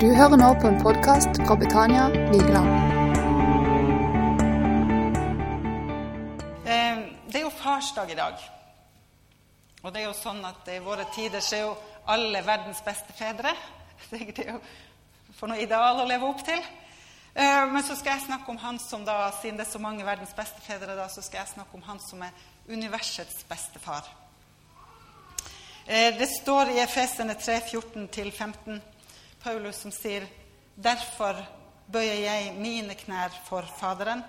Du 0.00 0.06
hører 0.14 0.38
nå 0.38 0.48
på 0.62 0.68
en 0.70 0.76
podkast 0.82 1.38
fra 1.46 1.54
Betania 1.58 2.04
Vigeland. 2.30 2.68
Eh, 6.66 6.98
Det 7.28 7.40
er 7.40 7.44
jo 7.44 7.50
farsdag 7.50 8.10
i 8.10 8.14
dag. 8.18 8.34
Og 9.82 9.92
det 9.94 10.02
er 10.02 10.06
jo 10.06 10.14
sånn 10.16 10.44
at 10.46 10.68
i 10.68 10.78
våre 10.82 11.04
tider 11.14 11.40
så 11.40 11.56
er 11.56 11.64
jo 11.64 11.76
alle 12.06 12.42
verdens 12.46 12.82
beste 12.86 13.12
fedre. 13.18 13.54
Det 14.10 14.38
er 14.46 14.52
jo 14.52 14.60
for 15.38 15.50
noe 15.50 15.58
ideal 15.62 16.00
å 16.02 16.06
leve 16.08 16.26
opp 16.30 16.44
til. 16.46 16.62
Eh, 17.34 17.64
Men 17.72 17.82
så 17.82 17.96
skal 17.96 18.16
jeg 18.16 18.26
snakke 18.28 18.50
om 18.50 18.58
han 18.62 18.78
som 18.78 19.04
da, 19.04 19.30
siden 19.40 19.58
det 19.58 19.66
er 19.66 19.72
så 19.72 19.78
mange 19.82 20.04
verdens 20.06 20.34
beste 20.36 20.60
fedre, 20.62 20.94
da, 20.96 21.08
så 21.08 21.22
skal 21.22 21.42
jeg 21.42 21.54
snakke 21.56 21.74
om 21.74 21.82
han 21.82 21.98
som 22.00 22.22
er 22.22 22.30
universets 22.68 23.42
beste 23.48 23.78
far. 23.78 24.06
Eh, 25.86 26.14
Det 26.18 26.28
står 26.28 26.70
i 26.76 26.80
Efesene 26.84 27.34
3, 27.34 27.60
14-15, 27.72 28.80
Paulus 29.42 29.80
som 29.84 29.92
sier 29.94 30.26
Derfor 30.78 31.38
bøyer 31.90 32.20
jeg 32.22 32.52
mine 32.58 32.94
knær 32.94 33.32
for 33.48 33.66
Faderen, 33.80 34.22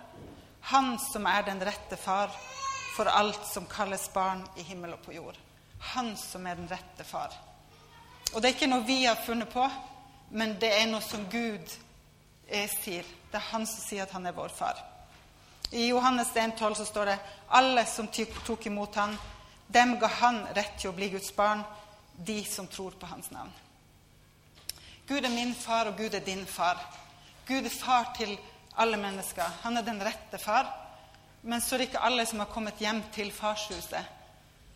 Han 0.61 0.97
som 0.99 1.25
er 1.25 1.43
den 1.47 1.61
rette 1.63 1.97
far 1.97 2.31
for 2.95 3.07
alt 3.07 3.45
som 3.47 3.65
kalles 3.65 4.09
barn 4.13 4.41
i 4.57 4.63
himmel 4.67 4.93
og 4.93 5.01
på 5.05 5.13
jord. 5.15 5.37
Han 5.93 6.17
som 6.17 6.47
er 6.47 6.55
den 6.59 6.67
rette 6.67 7.03
far. 7.07 7.31
Og 8.33 8.41
det 8.41 8.49
er 8.49 8.55
ikke 8.57 8.67
noe 8.67 8.83
vi 8.83 9.05
har 9.05 9.21
funnet 9.23 9.49
på, 9.53 9.63
men 10.35 10.57
det 10.59 10.73
er 10.75 10.89
noe 10.89 11.01
som 11.01 11.23
Gud 11.31 11.71
eh, 12.47 12.67
sier. 12.67 13.07
Det 13.31 13.39
er 13.39 13.47
han 13.53 13.65
som 13.69 13.79
sier 13.85 14.03
at 14.03 14.11
han 14.17 14.27
er 14.27 14.35
vår 14.35 14.51
far. 14.51 14.81
I 15.71 15.87
Johannes 15.87 16.33
1,12 16.35 16.75
så 16.81 16.85
står 16.85 17.13
det 17.13 17.17
alle 17.55 17.85
som 17.85 18.09
tok 18.11 18.65
imot 18.67 18.99
han, 18.99 19.15
dem 19.67 19.95
ga 20.01 20.09
han 20.19 20.43
rett 20.57 20.75
til 20.81 20.91
å 20.91 20.97
bli 20.97 21.11
Guds 21.13 21.31
barn, 21.35 21.61
de 22.17 22.41
som 22.43 22.67
tror 22.67 22.97
på 22.99 23.07
hans 23.07 23.29
navn. 23.31 23.53
Gud 25.09 25.25
er 25.25 25.33
min 25.33 25.55
far, 25.55 25.89
og 25.89 25.97
Gud 25.97 26.13
er 26.13 26.21
din 26.21 26.45
far. 26.45 26.77
Gud 27.47 27.65
er 27.65 27.73
far 27.73 28.11
til 28.17 28.35
alle 28.77 28.97
mennesker. 28.97 29.43
Han 29.63 29.77
er 29.77 29.81
den 29.81 30.03
rette 30.05 30.37
far. 30.37 30.69
Men 31.41 31.61
så 31.61 31.75
er 31.75 31.79
det 31.81 31.87
ikke 31.87 32.03
alle 32.05 32.25
som 32.29 32.39
har 32.43 32.49
kommet 32.53 32.77
hjem 32.77 33.01
til 33.15 33.31
farshuset. 33.33 34.05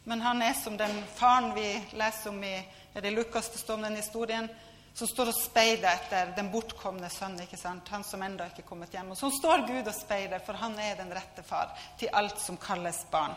Men 0.10 0.22
han 0.22 0.42
er 0.42 0.56
som 0.58 0.78
den 0.78 1.04
faren 1.16 1.52
vi 1.56 1.68
leser 2.00 2.32
om 2.32 2.40
i 2.44 2.56
er 2.94 3.02
det 3.02 3.14
Lukas 3.14 3.50
det 3.50 3.60
står 3.60 3.78
om 3.78 3.86
den 3.86 3.96
historien, 3.96 4.50
som 4.94 5.08
står 5.08 5.30
og 5.32 5.38
speider 5.38 5.90
etter 5.90 6.32
den 6.36 6.50
bortkomne 6.54 7.10
sønnen. 7.10 7.42
ikke 7.42 7.58
sant? 7.58 7.90
Han 7.90 8.04
som 8.04 8.22
ennå 8.22 8.46
ikke 8.50 8.62
er 8.62 8.68
kommet 8.68 8.94
hjem. 8.94 9.12
Og 9.12 9.18
så 9.18 9.30
står 9.38 9.68
Gud 9.68 9.88
og 9.88 9.96
speider, 9.96 10.40
for 10.46 10.54
han 10.54 10.78
er 10.80 10.96
den 10.98 11.14
rette 11.14 11.44
far 11.44 11.78
til 12.00 12.10
alt 12.14 12.42
som 12.42 12.58
kalles 12.58 13.06
barn. 13.12 13.34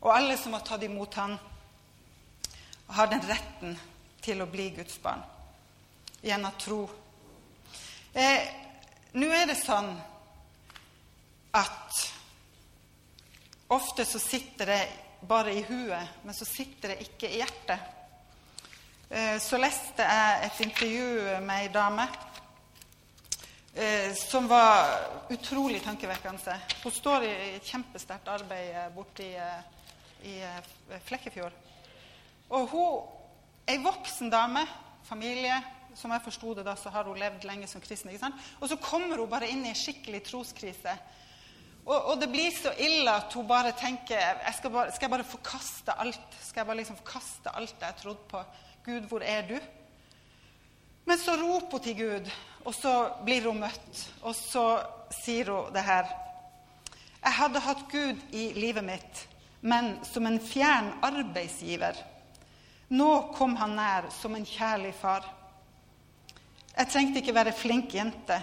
Og 0.00 0.10
alle 0.16 0.36
som 0.38 0.52
har 0.54 0.66
tatt 0.66 0.82
imot 0.82 1.14
han, 1.14 1.38
har 2.88 3.06
den 3.06 3.24
retten 3.30 3.78
til 4.22 4.42
å 4.42 4.50
bli 4.50 4.70
Guds 4.76 4.98
barn 5.02 5.22
gjennom 6.22 6.56
tro. 6.58 6.80
Eh, 8.12 8.48
Nå 9.18 9.26
er 9.32 9.46
det 9.48 9.54
sånn 9.56 9.88
at 11.56 12.00
ofte 13.72 14.04
så 14.04 14.20
sitter 14.20 14.68
det 14.68 14.82
bare 15.26 15.54
i 15.56 15.62
huet, 15.64 16.20
men 16.22 16.36
så 16.36 16.44
sitter 16.44 16.92
det 16.92 17.06
ikke 17.06 17.30
i 17.32 17.38
hjertet. 17.40 17.80
Eh, 19.08 19.38
så 19.40 19.56
leste 19.56 20.04
jeg 20.04 20.44
et 20.44 20.60
intervju 20.66 21.08
med 21.40 21.54
ei 21.56 21.70
dame 21.72 22.04
eh, 23.72 24.12
som 24.12 24.46
var 24.50 24.92
utrolig 25.32 25.80
tankevekkende. 25.82 26.58
Hun 26.84 26.92
står 26.92 27.24
i 27.24 27.34
et 27.56 27.72
kjempesterkt 27.72 28.28
arbeid 28.28 28.74
eh, 28.74 28.90
borte 28.92 29.24
i, 29.24 29.32
i 30.28 30.36
Flekkefjord. 31.08 31.56
Og 32.52 32.68
hun 32.74 33.17
ei 33.68 33.80
voksen 33.84 34.30
dame, 34.32 34.66
familie 35.08 35.56
Som 35.98 36.12
jeg 36.14 36.22
forsto 36.22 36.52
det 36.54 36.62
da, 36.62 36.76
så 36.78 36.92
har 36.94 37.08
hun 37.08 37.18
levd 37.18 37.42
lenge 37.48 37.66
som 37.66 37.80
kristen. 37.82 38.10
ikke 38.12 38.20
sant? 38.20 38.42
Og 38.60 38.68
så 38.70 38.76
kommer 38.78 39.18
hun 39.18 39.30
bare 39.30 39.48
inn 39.50 39.64
i 39.64 39.72
en 39.72 39.74
skikkelig 39.74 40.20
troskrise. 40.28 40.92
Og, 41.88 41.96
og 41.96 42.20
det 42.20 42.28
blir 42.30 42.52
så 42.54 42.70
ille 42.78 43.10
at 43.10 43.32
hun 43.34 43.48
bare 43.48 43.72
tenker 43.74 44.20
jeg 44.20 44.54
skal, 44.60 44.70
bare, 44.70 44.92
skal 44.94 45.08
jeg 45.08 45.14
bare 45.16 45.26
forkaste 45.26 45.96
alt? 45.98 46.36
Skal 46.44 46.60
jeg 46.60 46.68
bare 46.68 46.78
liksom 46.78 47.00
forkaste 47.00 47.54
alt 47.56 47.82
jeg 47.82 47.96
trodde 48.02 48.28
på? 48.30 48.42
Gud, 48.86 49.08
hvor 49.10 49.24
er 49.26 49.48
du? 49.48 49.56
Men 51.08 51.18
så 51.18 51.34
roper 51.40 51.80
hun 51.80 51.84
til 51.88 51.96
Gud, 51.96 52.30
og 52.64 52.74
så 52.76 52.92
blir 53.24 53.48
hun 53.48 53.62
møtt. 53.64 54.04
Og 54.22 54.36
så 54.36 54.64
sier 55.24 55.50
hun 55.50 55.72
det 55.74 55.82
her. 55.82 56.06
Jeg 57.24 57.34
hadde 57.40 57.64
hatt 57.64 57.82
Gud 57.90 58.36
i 58.36 58.50
livet 58.54 58.84
mitt, 58.84 59.24
men 59.60 59.96
som 60.06 60.28
en 60.28 60.38
fjern 60.40 60.92
arbeidsgiver. 61.02 61.96
Nå 62.88 63.32
kom 63.36 63.56
han 63.56 63.74
nær 63.76 64.08
som 64.14 64.34
en 64.34 64.46
kjærlig 64.48 64.94
far. 64.96 65.26
Jeg 66.72 66.88
trengte 66.88 67.20
ikke 67.20 67.34
være 67.36 67.52
flink 67.52 67.94
jente. 67.94 68.38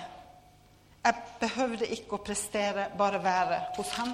Jeg 1.06 1.22
behøvde 1.40 1.88
ikke 1.94 2.18
å 2.18 2.24
prestere, 2.26 2.90
bare 2.98 3.22
være 3.24 3.62
hos 3.78 3.94
han. 3.98 4.14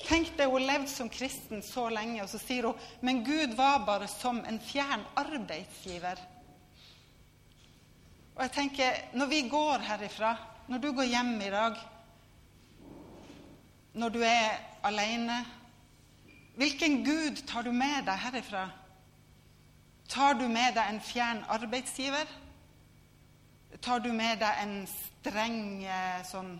Tenk 0.00 0.32
deg, 0.36 0.48
Hun 0.48 0.64
levde 0.64 0.88
som 0.88 1.08
kristen 1.12 1.62
så 1.62 1.88
lenge, 1.92 2.22
og 2.22 2.28
så 2.28 2.40
sier 2.40 2.68
hun 2.68 2.86
men 3.04 3.24
Gud 3.24 3.54
var 3.56 3.84
bare 3.86 4.08
som 4.08 4.40
en 4.48 4.60
fjern 4.60 5.04
arbeidsgiver. 5.16 6.20
Og 8.36 8.42
jeg 8.42 8.52
tenker, 8.52 8.92
Når 9.12 9.26
vi 9.26 9.48
går 9.48 9.78
herifra, 9.78 10.36
når 10.68 10.78
du 10.78 10.92
går 10.92 11.04
hjem 11.04 11.40
i 11.40 11.50
dag, 11.50 11.76
når 13.92 14.08
du 14.08 14.20
er 14.22 14.60
alene 14.82 15.44
Hvilken 16.56 17.04
Gud 17.04 17.46
tar 17.46 17.62
du 17.62 17.72
med 17.72 18.04
deg 18.04 18.18
herifra? 18.18 18.68
Tar 20.10 20.34
du 20.34 20.48
med 20.50 20.74
deg 20.74 20.88
en 20.90 21.00
fjern 21.00 21.44
arbeidsgiver? 21.48 22.26
Tar 23.80 24.02
du 24.02 24.10
med 24.12 24.40
deg 24.42 24.62
en 24.64 24.74
streng 24.90 25.84
eh, 25.86 26.24
sånn 26.26 26.56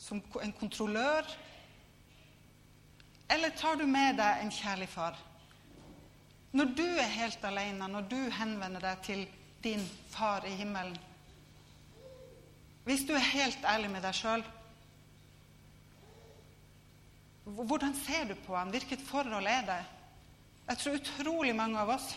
som 0.00 0.22
en 0.40 0.54
kontrollør? 0.56 1.28
Eller 3.28 3.52
tar 3.56 3.76
du 3.76 3.84
med 3.86 4.16
deg 4.16 4.40
en 4.40 4.52
kjærlig 4.52 4.88
far? 4.88 5.20
Når 6.56 6.72
du 6.76 6.86
er 6.86 7.14
helt 7.20 7.44
alene, 7.44 7.88
når 7.88 8.08
du 8.08 8.18
henvender 8.40 8.88
deg 8.88 9.04
til 9.04 9.22
din 9.62 9.84
far 10.10 10.44
i 10.44 10.56
himmelen 10.58 10.96
Hvis 12.84 13.04
du 13.06 13.12
er 13.14 13.22
helt 13.22 13.64
ærlig 13.64 13.92
med 13.92 14.02
deg 14.02 14.16
sjøl 14.18 14.42
hvordan 17.42 17.94
ser 17.94 18.28
du 18.30 18.36
på 18.46 18.54
ham? 18.54 18.70
Hvilket 18.70 19.00
forhold 19.02 19.46
er 19.46 19.64
det? 19.66 19.80
Jeg 20.68 20.78
tror 20.78 21.00
utrolig 21.00 21.54
mange 21.56 21.80
av 21.80 21.90
oss 21.96 22.12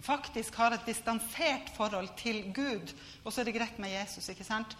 faktisk 0.00 0.56
har 0.56 0.74
et 0.74 0.86
distansert 0.88 1.70
forhold 1.76 2.08
til 2.18 2.42
Gud. 2.56 2.92
Og 3.24 3.32
så 3.32 3.42
er 3.42 3.50
det 3.50 3.56
greit 3.58 3.78
med 3.78 3.92
Jesus, 3.92 4.28
ikke 4.32 4.46
sant? 4.46 4.76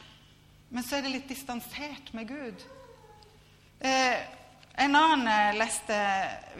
Men 0.70 0.86
så 0.86 0.96
er 0.96 1.04
det 1.04 1.14
litt 1.14 1.30
distansert 1.30 2.12
med 2.16 2.30
Gud. 2.30 2.62
Eh, 3.80 4.20
en 4.80 4.96
annen 4.96 5.26
jeg 5.28 5.56
leste 5.58 5.96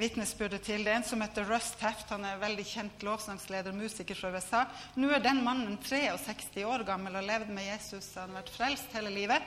vitnesbyrdet 0.00 0.64
til. 0.66 0.84
Det 0.84 0.92
er 0.92 0.98
en 0.98 1.06
som 1.06 1.22
heter 1.22 1.46
Russ 1.48 1.70
Teft. 1.80 2.10
Han 2.12 2.26
er 2.26 2.40
veldig 2.42 2.66
kjent 2.66 3.04
lovsangsleder, 3.06 3.76
musiker 3.76 4.18
fra 4.18 4.32
USA. 4.34 4.64
Nå 5.00 5.12
er 5.14 5.22
den 5.24 5.44
mannen 5.46 5.78
63 5.86 6.66
år 6.68 6.84
gammel 6.88 7.14
og 7.14 7.22
har 7.22 7.28
levd 7.28 7.54
med 7.54 7.70
Jesus. 7.70 8.10
Han 8.18 8.34
har 8.34 8.42
vært 8.42 8.56
frelst 8.56 8.96
hele 8.98 9.14
livet. 9.14 9.46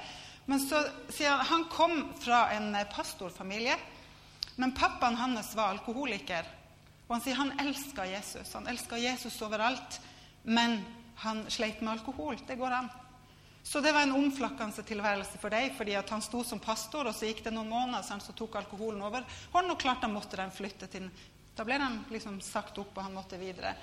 Men 0.50 0.64
så 0.64 0.82
sier 1.14 1.36
han 1.36 1.46
han 1.52 1.68
kom 1.72 2.00
fra 2.24 2.48
en 2.56 2.74
eh, 2.76 2.88
pastorfamilie, 2.92 3.78
men 4.56 4.74
pappaen 4.78 5.16
hans 5.18 5.56
var 5.56 5.74
alkoholiker. 5.74 6.47
Og 7.08 7.16
han 7.16 7.24
sier 7.24 7.40
han 7.40 7.53
elska 7.59 8.06
Jesus. 8.08 8.53
Han 8.53 8.68
elska 8.68 8.97
Jesus 8.97 9.41
overalt, 9.41 10.00
men 10.44 10.80
han 11.24 11.46
sleit 11.52 11.81
med 11.81 11.94
alkohol. 11.97 12.38
Det 12.47 12.56
går 12.56 12.72
an. 12.72 12.90
Så 13.64 13.80
det 13.81 13.94
var 13.96 14.02
en 14.03 14.12
omflakkende 14.12 14.84
tilværelse 14.84 15.40
for 15.40 15.53
deg, 15.53 15.72
fordi 15.78 15.96
han 15.96 16.22
sto 16.22 16.44
som 16.44 16.59
pastor, 16.59 17.08
og 17.08 17.16
så 17.16 17.30
gikk 17.30 17.46
det 17.46 17.53
noen 17.56 17.72
måneder, 17.72 18.03
så, 18.03 18.18
så 18.19 18.36
tok 18.36 18.58
alkoholen 18.59 19.02
over 19.02 19.24
og 19.53 19.78
klart 19.80 20.03
han 20.03 20.14
måtte 20.14 20.38
de 20.40 20.50
flytte 20.52 20.90
til 20.91 21.09
Da 21.56 21.64
ble 21.64 21.78
han 21.78 22.00
liksom 22.09 22.41
sagt 22.41 22.78
opp, 22.81 22.97
og 22.97 23.03
han 23.03 23.14
måtte 23.14 23.38
videre. 23.38 23.75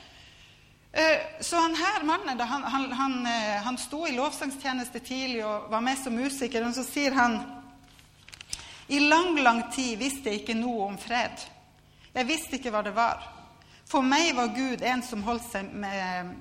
Eh, 0.92 1.38
Så 1.40 1.56
han 1.56 1.74
her 1.78 2.02
mannen 2.02 2.40
han, 2.40 2.62
han, 2.62 2.92
han, 2.92 3.26
eh, 3.26 3.62
han 3.62 3.78
sto 3.78 4.06
i 4.06 4.16
lovsangstjeneste 4.16 5.00
tidlig 5.00 5.44
og 5.46 5.70
var 5.70 5.80
med 5.80 5.98
som 5.98 6.16
musiker, 6.18 6.66
og 6.66 6.74
så 6.74 6.84
sier 6.84 7.14
han 7.14 7.38
I 8.90 8.98
lang, 9.00 9.36
lang 9.38 9.62
tid 9.70 9.98
visste 10.00 10.32
jeg 10.32 10.42
ikke 10.42 10.56
noe 10.58 10.88
om 10.88 10.96
fred. 10.98 11.44
Jeg 12.10 12.26
visste 12.26 12.58
ikke 12.58 12.72
hva 12.74 12.82
det 12.82 12.94
var. 12.96 13.22
For 13.86 14.02
meg 14.02 14.32
var 14.34 14.50
Gud 14.54 14.82
en 14.82 15.02
som 15.06 15.22
holdt, 15.22 15.52
med, 15.70 16.32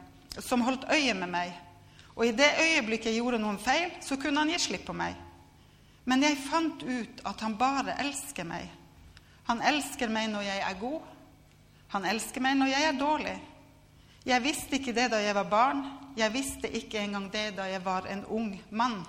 som 0.41 0.63
holdt 0.65 0.87
øye 0.89 1.13
med 1.17 1.29
meg. 1.29 1.53
Og 2.15 2.25
i 2.25 2.33
det 2.33 2.49
øyeblikket 2.57 3.11
jeg 3.11 3.21
gjorde 3.21 3.41
noen 3.41 3.61
feil, 3.61 3.93
så 4.01 4.17
kunne 4.17 4.41
han 4.41 4.49
gi 4.49 4.57
slipp 4.65 4.87
på 4.89 4.97
meg. 4.97 5.13
Men 6.09 6.25
jeg 6.25 6.41
fant 6.41 6.81
ut 6.83 7.21
at 7.29 7.45
han 7.45 7.53
bare 7.59 7.99
elsker 8.01 8.49
meg. 8.49 8.65
Han 9.45 9.61
elsker 9.65 10.09
meg 10.09 10.31
når 10.33 10.47
jeg 10.49 10.65
er 10.65 10.81
god. 10.81 11.05
Han 11.93 12.09
elsker 12.09 12.41
meg 12.41 12.57
når 12.57 12.73
jeg 12.73 12.87
er 12.87 12.97
dårlig. 12.97 13.37
Jeg 14.25 14.43
visste 14.43 14.77
ikke 14.77 14.93
det 14.97 15.07
da 15.13 15.21
jeg 15.21 15.37
var 15.37 15.53
barn. 15.53 15.85
Jeg 16.17 16.33
visste 16.33 16.69
ikke 16.81 17.05
engang 17.05 17.29
det 17.33 17.51
da 17.61 17.69
jeg 17.69 17.85
var 17.85 18.09
en 18.09 18.25
ung 18.25 18.51
mann. 18.69 19.03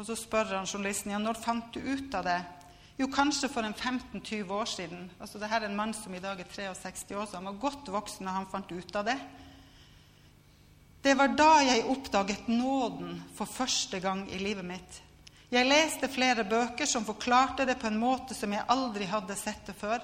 Og 0.00 0.06
så 0.08 0.14
spør 0.16 0.54
han 0.54 0.68
journalisten 0.68 1.12
ja, 1.12 1.18
når 1.20 1.36
fant 1.36 1.74
du 1.74 1.80
ut 1.84 2.14
av 2.16 2.24
det. 2.24 2.38
Jo, 2.96 3.08
kanskje 3.12 3.50
for 3.52 3.66
en 3.68 3.74
15-20 3.76 4.54
år 4.56 4.68
siden. 4.68 5.10
Altså, 5.20 5.36
det 5.38 5.50
her 5.52 5.60
er 5.60 5.68
en 5.68 5.76
mann 5.76 5.92
som 5.96 6.14
i 6.16 6.22
dag 6.24 6.40
er 6.40 6.48
63 6.48 7.18
år, 7.20 7.26
så 7.28 7.36
han 7.36 7.50
var 7.50 7.60
godt 7.60 7.92
voksen 7.92 8.24
da 8.24 8.38
han 8.38 8.48
fant 8.48 8.72
ut 8.72 8.96
av 8.96 9.04
det. 9.10 9.18
Det 11.04 11.14
var 11.16 11.36
da 11.36 11.50
jeg 11.66 11.84
oppdaget 11.92 12.48
nåden 12.48 13.20
for 13.36 13.48
første 13.48 14.00
gang 14.00 14.24
i 14.32 14.40
livet 14.40 14.64
mitt. 14.72 15.00
Jeg 15.52 15.68
leste 15.68 16.08
flere 16.08 16.48
bøker 16.48 16.88
som 16.88 17.04
forklarte 17.04 17.68
det 17.68 17.76
på 17.80 17.88
en 17.92 18.00
måte 18.00 18.36
som 18.36 18.52
jeg 18.56 18.68
aldri 18.72 19.08
hadde 19.08 19.36
sett 19.36 19.68
det 19.68 19.76
før. 19.76 20.00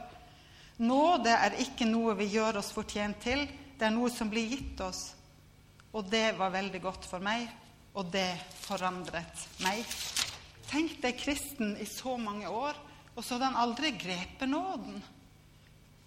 Nåde 0.85 1.33
er 1.33 1.57
ikke 1.65 1.89
noe 1.89 2.19
vi 2.21 2.35
gjør 2.37 2.61
oss 2.61 2.75
fortjent 2.77 3.25
til, 3.25 3.49
det 3.81 3.89
er 3.89 3.97
noe 3.97 4.13
som 4.13 4.29
blir 4.29 4.49
gitt 4.53 4.81
oss. 4.85 5.07
Og 5.97 6.05
det 6.13 6.35
var 6.37 6.53
veldig 6.53 6.85
godt 6.85 7.09
for 7.09 7.25
meg, 7.25 7.49
og 7.97 8.13
det 8.13 8.29
forandret 8.61 9.47
meg. 9.65 9.83
Tenk 10.69 10.99
deg 11.03 11.19
kristen 11.19 11.77
i 11.81 11.87
så 11.89 12.17
mange 12.21 12.49
år, 12.51 12.77
og 13.17 13.25
så 13.25 13.37
hadde 13.37 13.51
han 13.53 13.61
aldri 13.63 13.93
grepet 13.97 14.49
nåden. 14.51 15.01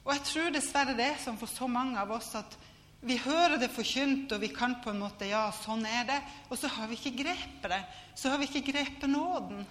Og 0.06 0.14
jeg 0.14 0.26
tror 0.30 0.52
dessverre 0.54 0.96
det 0.98 1.08
er 1.12 1.22
som 1.22 1.38
for 1.40 1.50
så 1.50 1.68
mange 1.70 2.00
av 2.00 2.12
oss 2.16 2.32
at 2.38 2.58
vi 3.02 3.16
hører 3.24 3.56
det 3.62 3.72
forkynt, 3.72 4.32
og 4.36 4.42
vi 4.44 4.50
kan 4.52 4.76
på 4.84 4.92
en 4.92 5.00
måte 5.00 5.28
Ja, 5.30 5.48
sånn 5.56 5.86
er 5.88 6.04
det. 6.08 6.18
Og 6.52 6.60
så 6.60 6.68
har 6.68 6.90
vi 6.90 6.98
ikke 7.00 7.22
grepet 7.22 7.70
det. 7.72 7.80
Så 8.16 8.32
har 8.32 8.42
vi 8.42 8.50
ikke 8.50 8.74
grepet 8.74 9.08
nåden. 9.08 9.64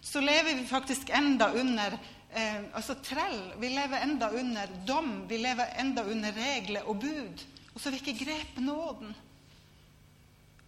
Så 0.00 0.22
lever 0.22 0.54
vi 0.54 0.68
faktisk 0.68 1.10
enda 1.10 1.50
under 1.50 1.96
eh, 2.30 2.60
altså 2.72 2.94
trell. 3.02 3.40
Vi 3.58 3.72
lever 3.74 4.04
enda 4.06 4.30
under 4.30 4.70
dom. 4.86 5.24
Vi 5.26 5.40
lever 5.42 5.74
enda 5.82 6.04
under 6.06 6.32
regler 6.38 6.86
og 6.86 7.00
bud. 7.02 7.42
Og 7.74 7.80
så 7.80 7.88
har 7.88 7.96
vi 7.96 8.04
ikke 8.04 8.24
grepet 8.24 8.62
nåden. 8.62 9.16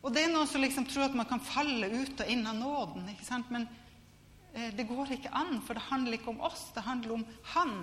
Og 0.02 0.14
det 0.14 0.24
er 0.24 0.30
noen 0.32 0.46
som 0.46 0.62
liksom 0.62 0.86
tror 0.86 1.08
at 1.08 1.16
man 1.18 1.26
kan 1.28 1.42
falle 1.42 1.88
ut 1.90 2.20
og 2.22 2.30
inn 2.30 2.46
av 2.46 2.58
nåden. 2.58 3.08
ikke 3.12 3.26
sant? 3.26 3.50
Men 3.50 3.66
eh, 4.54 4.70
det 4.76 4.86
går 4.86 5.16
ikke 5.18 5.32
an, 5.34 5.58
for 5.66 5.74
det 5.74 5.88
handler 5.88 6.18
ikke 6.18 6.32
om 6.34 6.44
oss, 6.46 6.68
det 6.74 6.86
handler 6.86 7.18
om 7.18 7.26
Han. 7.54 7.74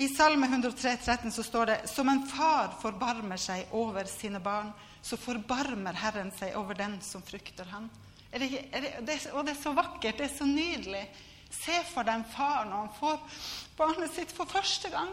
I 0.00 0.08
Salme 0.08 0.48
103, 0.48 0.96
13 0.96 1.32
så 1.32 1.42
står 1.44 1.66
det 1.66 1.74
Som 1.88 2.08
en 2.08 2.24
far 2.26 2.72
forbarmer 2.80 3.36
seg 3.36 3.68
over 3.76 4.08
sine 4.08 4.40
barn, 4.40 4.72
så 5.02 5.18
forbarmer 5.20 5.98
Herren 6.00 6.32
seg 6.34 6.56
over 6.56 6.78
den 6.78 6.96
som 7.04 7.22
frykter 7.22 7.68
Han. 7.74 7.90
Er 8.32 8.40
det, 8.40 8.48
er 8.72 8.80
det, 8.80 8.92
det, 9.04 9.18
og 9.36 9.44
det 9.44 9.52
er 9.52 9.60
så 9.60 9.74
vakkert, 9.76 10.16
det 10.16 10.30
er 10.30 10.32
så 10.32 10.48
nydelig. 10.48 11.04
Se 11.52 11.76
for 11.90 12.08
deg 12.08 12.22
en 12.22 12.30
far 12.32 12.64
når 12.64 12.86
han 12.86 12.94
får 12.96 13.40
barnet 13.76 14.14
sitt 14.14 14.32
for 14.32 14.48
første 14.48 14.88
gang, 14.88 15.12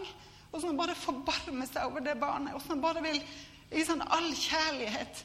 og 0.50 0.63
han 0.63 0.80
bare 0.80 0.95
forbarmer 0.97 1.68
seg 1.68 1.89
over 1.89 2.06
det 2.06 2.15
barnet. 2.21 2.56
og 2.56 2.63
han 2.69 2.81
bare 2.81 3.03
vil 3.03 3.19
sånn 3.86 4.01
All 4.01 4.30
kjærlighet, 4.33 5.24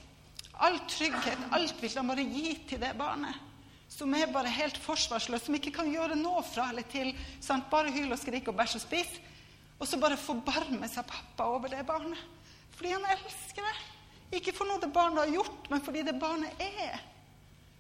all 0.61 0.79
trygghet, 0.91 1.49
alt 1.57 1.81
vil 1.81 1.97
han 1.97 2.11
bare 2.13 2.27
gi 2.29 2.55
til 2.69 2.83
det 2.83 2.93
barnet. 2.99 3.41
Som 3.89 4.15
er 4.17 4.33
bare 4.33 4.51
helt 4.51 4.79
forsvarsløst, 4.83 5.47
som 5.47 5.55
ikke 5.55 5.73
kan 5.77 5.91
gjøre 5.93 6.17
noe 6.19 6.43
fra 6.47 6.69
eller 6.73 6.87
til. 6.91 7.13
Sant? 7.41 7.69
Bare 7.71 7.93
hyl 7.95 8.13
og 8.13 8.19
skrik 8.19 8.49
og 8.51 8.57
bæsj 8.59 8.79
og 8.81 8.83
spis. 8.83 9.13
Og 9.79 9.87
så 9.87 9.99
bare 10.01 10.19
forbarmer 10.19 10.91
seg 10.91 11.07
pappa 11.07 11.47
over 11.55 11.71
det 11.71 11.85
barnet. 11.87 12.19
Fordi 12.75 12.95
han 12.95 13.07
elsker 13.15 13.63
det. 13.63 13.75
Ikke 14.41 14.55
for 14.57 14.67
noe 14.67 14.83
det 14.83 14.91
barnet 14.95 15.23
har 15.23 15.35
gjort, 15.35 15.71
men 15.71 15.83
fordi 15.85 16.03
det 16.03 16.17
barnet 16.19 16.65
er. 16.65 16.99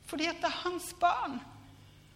Fordi 0.07 0.29
at 0.31 0.39
det 0.43 0.51
er 0.51 0.61
hans 0.63 0.93
barn. 1.01 1.41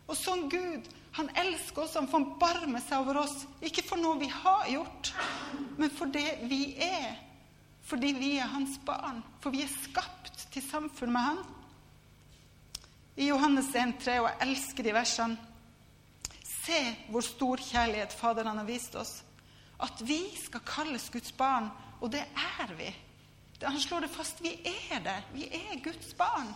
Og 0.09 0.17
sånn 0.17 0.47
Gud, 0.53 0.87
han 1.19 1.31
elsker 1.37 1.83
oss, 1.83 1.97
han 1.99 2.11
forbarmer 2.11 2.83
seg 2.85 3.03
over 3.03 3.25
oss. 3.25 3.43
Ikke 3.65 3.83
for 3.85 4.01
noe 4.01 4.21
vi 4.21 4.29
har 4.31 4.69
gjort, 4.71 5.11
men 5.81 5.91
for 5.91 6.13
det 6.13 6.39
vi 6.49 6.77
er. 6.85 7.17
Fordi 7.89 8.13
vi 8.19 8.35
er 8.37 8.51
hans 8.53 8.77
barn. 8.85 9.23
For 9.41 9.55
vi 9.55 9.63
er 9.65 9.73
skapt 9.73 10.49
til 10.53 10.65
samfunn 10.65 11.13
med 11.15 11.25
han. 11.31 11.39
I 13.19 13.31
Johannes 13.31 13.73
1,3, 13.75 14.19
og 14.21 14.29
jeg 14.29 14.43
elsker 14.47 14.87
de 14.87 14.95
versene 14.95 15.45
Se 16.45 16.79
hvor 17.09 17.25
stor 17.25 17.63
kjærlighet 17.65 18.13
Faderen 18.13 18.61
har 18.61 18.67
vist 18.69 18.95
oss 19.01 19.23
at 19.83 20.01
vi 20.03 20.21
skal 20.35 20.65
kalles 20.67 21.07
Guds 21.15 21.31
barn, 21.39 21.69
og 22.03 22.11
det 22.11 22.25
er 22.59 22.73
vi. 22.75 22.89
Han 23.63 23.81
slår 23.81 24.07
det 24.07 24.11
fast. 24.11 24.43
Vi 24.43 24.51
er 24.91 25.03
det. 25.03 25.17
Vi 25.35 25.47
er 25.47 25.79
Guds 25.83 26.15
barn. 26.19 26.51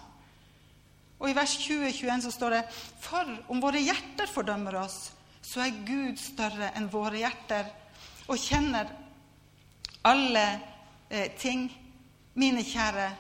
Og 1.19 1.31
I 1.31 1.37
vers 1.39 1.55
20-21 1.63 2.25
så 2.25 2.33
står 2.35 2.57
det 2.57 2.63
For 3.03 3.31
om 3.55 3.63
våre 3.63 3.83
hjerter 3.83 4.31
fordømmer 4.31 4.81
oss, 4.83 5.13
så 5.43 5.63
er 5.63 5.85
Gud 5.87 6.19
større 6.19 6.73
enn 6.79 6.91
våre 6.91 7.21
hjerter 7.23 7.71
og 8.31 8.39
kjenner 8.39 8.91
alle 10.07 10.47
ting. 11.41 11.67
Mine 12.35 12.63
kjære, 12.65 13.11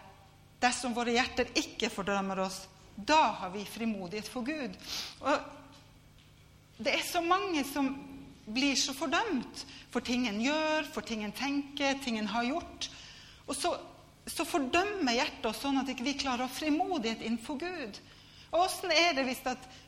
dersom 0.63 0.95
våre 0.97 1.13
hjerter 1.13 1.51
ikke 1.59 1.91
fordømmer 1.93 2.41
oss, 2.47 2.63
da 2.97 3.33
har 3.41 3.53
vi 3.53 3.65
frimodighet 3.69 4.29
for 4.29 4.47
Gud. 4.47 4.77
Og 5.21 6.83
det 6.83 6.95
er 6.97 7.05
så 7.05 7.21
mange 7.25 7.65
som 7.69 7.91
blir 8.47 8.77
så 8.77 8.95
fordømt 8.97 9.65
for 9.93 10.05
ting 10.05 10.27
en 10.29 10.41
gjør, 10.43 10.89
for 10.93 11.05
ting 11.07 11.23
en 11.25 11.35
tenker, 11.37 11.99
ting 12.03 12.19
en 12.19 12.31
har 12.33 12.49
gjort. 12.49 12.89
Og 13.47 13.57
så, 13.57 13.75
så 14.27 14.47
fordømmer 14.49 15.19
hjertet 15.19 15.51
oss 15.51 15.63
sånn 15.63 15.81
at 15.83 15.93
ikke 15.93 16.07
vi 16.07 16.15
ikke 16.15 16.27
klarer 16.27 16.47
å 16.47 16.51
ha 16.51 16.57
frimodighet 16.57 17.23
innenfor 17.23 17.61
Gud. 17.61 18.01
Og 18.53 18.67
Åssen 18.67 18.93
er 18.93 19.15
det 19.17 19.25
hvis 19.29 19.45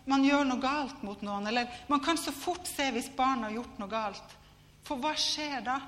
man 0.09 0.25
gjør 0.25 0.47
noe 0.49 0.63
galt 0.63 1.03
mot 1.05 1.21
noen? 1.25 1.49
Eller 1.51 1.69
man 1.89 2.01
kan 2.05 2.21
så 2.21 2.33
fort 2.33 2.69
se 2.69 2.87
hvis 2.95 3.11
barn 3.17 3.45
har 3.45 3.53
gjort 3.57 3.81
noe 3.81 3.93
galt. 3.93 4.39
For 4.85 5.01
hva 5.01 5.13
skjer 5.21 5.65
da? 5.65 5.79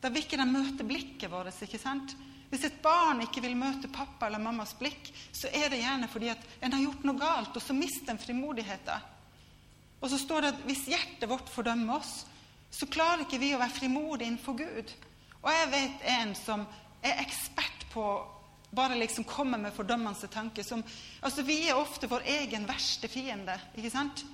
Da 0.00 0.08
vil 0.08 0.24
ikke 0.24 0.38
de 0.40 0.48
møte 0.48 0.86
blikket 0.86 1.30
vårt. 1.30 1.62
ikke 1.62 1.78
sant? 1.78 2.16
Hvis 2.50 2.64
et 2.66 2.80
barn 2.82 3.20
ikke 3.22 3.42
vil 3.44 3.54
møte 3.54 3.88
pappa 3.92 4.26
eller 4.26 4.42
mammas 4.42 4.72
blikk, 4.78 5.12
så 5.32 5.46
er 5.54 5.70
det 5.70 5.84
gjerne 5.84 6.08
fordi 6.10 6.32
at 6.32 6.46
en 6.60 6.72
har 6.74 6.82
gjort 6.82 7.04
noe 7.06 7.20
galt, 7.20 7.54
og 7.56 7.62
så 7.62 7.76
mister 7.76 8.10
en 8.10 8.18
frimodigheten. 8.18 9.06
Og 10.00 10.10
så 10.10 10.18
står 10.18 10.40
det 10.42 10.52
at 10.54 10.64
hvis 10.66 10.88
hjertet 10.90 11.28
vårt 11.30 11.52
fordømmer 11.52 12.00
oss, 12.00 12.24
så 12.70 12.88
klarer 12.90 13.26
ikke 13.26 13.38
vi 13.42 13.52
å 13.54 13.60
være 13.60 13.76
frimodige 13.76 14.30
innenfor 14.30 14.56
Gud. 14.58 14.92
Og 15.40 15.48
jeg 15.52 15.70
vet 15.74 16.04
en 16.16 16.34
som 16.38 16.64
er 17.02 17.22
ekspert 17.22 17.86
på 17.92 18.04
bare 18.74 18.98
liksom 18.98 19.26
komme 19.26 19.58
med 19.58 19.74
fordømmende 19.74 20.30
tanker. 20.30 20.66
Altså 21.22 21.42
Vi 21.42 21.68
er 21.68 21.78
ofte 21.78 22.08
vår 22.10 22.26
egen 22.38 22.66
verste 22.68 23.08
fiende. 23.08 23.58
ikke 23.76 23.90
sant? 23.90 24.24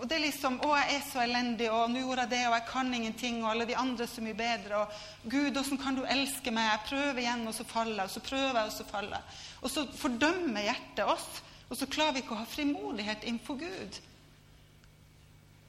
Og 0.00 0.08
det 0.08 0.16
er 0.16 0.22
liksom 0.24 0.56
'Å, 0.60 0.68
jeg 0.76 0.94
er 0.96 1.02
så 1.12 1.20
elendig, 1.20 1.66
og 1.70 1.90
nå 1.90 2.00
gjorde 2.00 2.22
jeg 2.24 2.30
det, 2.30 2.46
og 2.48 2.54
jeg 2.54 2.66
kan 2.66 2.94
ingenting', 2.94 3.42
og 3.44 3.50
alle 3.50 3.66
de 3.66 3.76
andre 3.76 4.04
er 4.04 4.08
så 4.08 4.22
mye 4.24 4.34
bedre, 4.34 4.76
og 4.76 4.88
'Gud, 5.28 5.56
åssen 5.56 5.78
kan 5.78 5.94
du 5.94 6.04
elske 6.04 6.50
meg?' 6.50 6.70
Jeg 6.70 6.80
prøver 6.88 7.18
igjen, 7.18 7.46
og 7.46 7.54
så 7.54 7.64
faller 7.64 7.94
jeg, 7.96 8.04
og 8.04 8.10
så 8.10 8.20
prøver 8.20 8.54
jeg, 8.54 8.66
og 8.66 8.72
så 8.72 8.84
faller 8.84 9.16
jeg. 9.16 9.22
Og 9.62 9.70
så 9.70 9.86
fordømmer 9.96 10.62
hjertet 10.62 11.04
oss, 11.04 11.42
og 11.68 11.76
så 11.76 11.86
klarer 11.86 12.12
vi 12.12 12.18
ikke 12.18 12.32
å 12.32 12.40
ha 12.40 12.44
frimodighet 12.44 13.24
innenfor 13.24 13.58
Gud. 13.58 14.00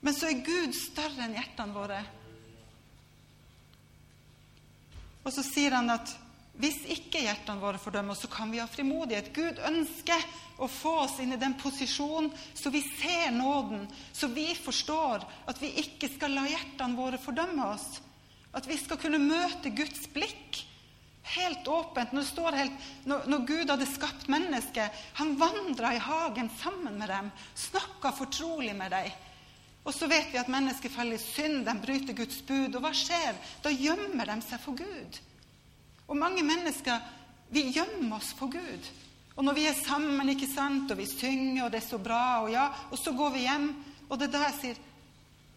Men 0.01 0.13
så 0.13 0.30
er 0.30 0.45
Gud 0.45 0.74
større 0.74 1.25
enn 1.25 1.36
hjertene 1.36 1.74
våre. 1.74 2.00
Og 5.26 5.33
så 5.33 5.44
sier 5.44 5.76
han 5.76 5.90
at 5.90 6.16
hvis 6.61 6.83
ikke 6.94 7.23
hjertene 7.23 7.61
våre 7.61 7.81
fordømmer 7.81 8.13
oss, 8.13 8.23
så 8.25 8.30
kan 8.31 8.51
vi 8.53 8.59
ha 8.61 8.68
frimodighet. 8.69 9.31
Gud 9.33 9.61
ønsker 9.65 10.25
å 10.61 10.68
få 10.69 10.94
oss 11.07 11.18
inn 11.23 11.33
i 11.33 11.39
den 11.41 11.56
posisjonen 11.57 12.30
så 12.53 12.69
vi 12.73 12.83
ser 12.85 13.31
nåden, 13.33 13.87
så 14.13 14.30
vi 14.30 14.51
forstår 14.56 15.25
at 15.49 15.61
vi 15.61 15.71
ikke 15.81 16.11
skal 16.11 16.35
la 16.37 16.45
hjertene 16.49 16.99
våre 16.99 17.21
fordømme 17.21 17.71
oss. 17.73 17.87
At 18.53 18.68
vi 18.68 18.77
skal 18.77 18.99
kunne 19.01 19.21
møte 19.23 19.71
Guds 19.73 20.06
blikk 20.13 20.61
helt 21.37 21.68
åpent. 21.68 22.13
Når, 22.13 22.57
helt, 22.59 22.87
når, 23.09 23.25
når 23.31 23.47
Gud 23.47 23.73
hadde 23.73 23.89
skapt 23.89 24.30
mennesket, 24.31 25.01
han 25.18 25.35
vandra 25.39 25.95
i 25.95 26.03
hagen 26.03 26.51
sammen 26.61 26.99
med 26.99 27.09
dem, 27.09 27.31
snakka 27.69 28.13
fortrolig 28.18 28.75
med 28.77 28.94
dem. 28.94 29.11
Og 29.81 29.95
så 29.97 30.06
vet 30.06 30.30
vi 30.30 30.37
at 30.37 30.51
mennesker 30.51 30.94
faller 30.94 31.18
i 31.18 31.23
synd, 31.23 31.63
de 31.65 31.73
bryter 31.81 32.18
Guds 32.18 32.44
bud. 32.45 32.75
Og 32.75 32.83
hva 32.83 32.94
skjer? 32.94 33.37
Da 33.63 33.73
gjemmer 33.73 34.30
de 34.30 34.37
seg 34.45 34.61
for 34.61 34.77
Gud. 34.77 35.21
Og 36.11 36.19
mange 36.19 36.44
mennesker 36.44 36.99
vi 37.51 37.69
gjemmer 37.71 38.18
oss 38.19 38.33
for 38.35 38.51
Gud. 38.51 38.89
Og 39.35 39.45
når 39.47 39.56
vi 39.56 39.65
er 39.69 39.77
sammen, 39.80 40.30
ikke 40.30 40.49
sant, 40.51 40.91
og 40.91 40.99
vi 40.99 41.07
synger, 41.07 41.65
og 41.65 41.71
det 41.71 41.80
er 41.80 41.87
så 41.87 41.99
bra, 42.03 42.44
og 42.44 42.51
ja, 42.51 42.68
og 42.91 42.99
så 42.99 43.13
går 43.15 43.31
vi 43.35 43.45
hjem, 43.47 43.69
og 44.09 44.19
det 44.19 44.27
er 44.27 44.33
da 44.35 44.45
jeg 44.49 44.57
sier 44.59 44.87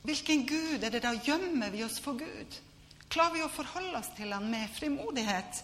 Hvilken 0.05 0.43
Gud 0.45 0.83
er 0.85 0.93
det 0.93 1.01
da? 1.01 1.15
Gjemmer 1.17 1.71
vi 1.73 1.81
oss 1.81 1.97
for 2.05 2.19
Gud? 2.21 2.59
Klarer 3.09 3.39
vi 3.39 3.45
å 3.45 3.49
forholde 3.49 3.97
oss 3.97 4.11
til 4.19 4.35
Han 4.37 4.51
med 4.53 4.69
frimodighet? 4.77 5.63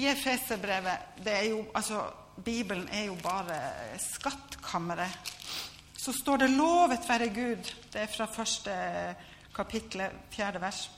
I 0.00 0.06
Efeserbrevet 0.08 1.20
det 1.20 1.34
er 1.34 1.46
jo, 1.50 1.66
altså, 1.76 2.06
Bibelen 2.40 2.88
er 2.88 3.10
jo 3.10 3.18
bare 3.20 3.58
skattkammeret 4.00 5.36
så 6.00 6.12
står 6.12 6.36
det 6.36 6.50
'Lovet 6.50 7.08
være 7.08 7.26
Gud'. 7.28 7.74
Det 7.92 8.00
er 8.00 8.06
fra 8.06 8.24
første 8.24 8.70
kapittel, 9.54 10.02
fjerde 10.30 10.60
vers. 10.60 10.90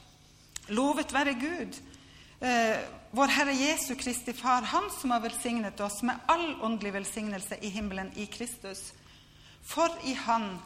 Lovet 0.69 1.13
være 1.13 1.35
Gud, 1.35 1.79
eh, 2.41 2.79
vår 3.11 3.33
Herre 3.35 3.55
Jesu 3.55 3.95
Kristi 3.95 4.33
Far, 4.33 4.63
Han 4.63 4.91
som 5.01 5.11
har 5.11 5.21
velsignet 5.21 5.81
oss 5.81 6.03
med 6.03 6.19
all 6.29 6.55
åndelig 6.63 6.93
velsignelse 6.93 7.59
i 7.61 7.69
himmelen 7.69 8.13
i 8.17 8.27
Kristus. 8.27 8.93
For 9.63 9.89
i 10.05 10.15
Han 10.15 10.59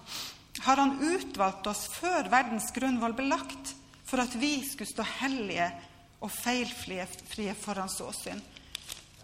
har 0.60 0.76
Han 0.76 0.98
utvalgt 1.00 1.66
oss 1.66 1.86
før 1.88 2.28
verdens 2.28 2.70
grunnvoll 2.72 3.12
ble 3.12 3.28
lagt, 3.28 3.74
for 4.04 4.20
at 4.20 4.34
vi 4.34 4.60
skulle 4.64 4.90
stå 4.90 5.02
hellige 5.02 5.70
og 6.20 6.30
feilfrie 6.30 7.54
for 7.54 7.74
Hans 7.74 8.00
åsyn. 8.00 8.40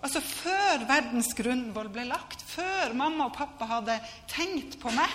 Altså 0.02 0.20
Før 0.20 0.86
verdens 0.88 1.34
grunnvoll 1.38 1.88
ble 1.92 2.04
lagt, 2.08 2.42
før 2.42 2.94
mamma 2.98 3.28
og 3.28 3.36
pappa 3.36 3.68
hadde 3.70 4.00
tenkt 4.30 4.80
på 4.82 4.90
meg, 4.90 5.12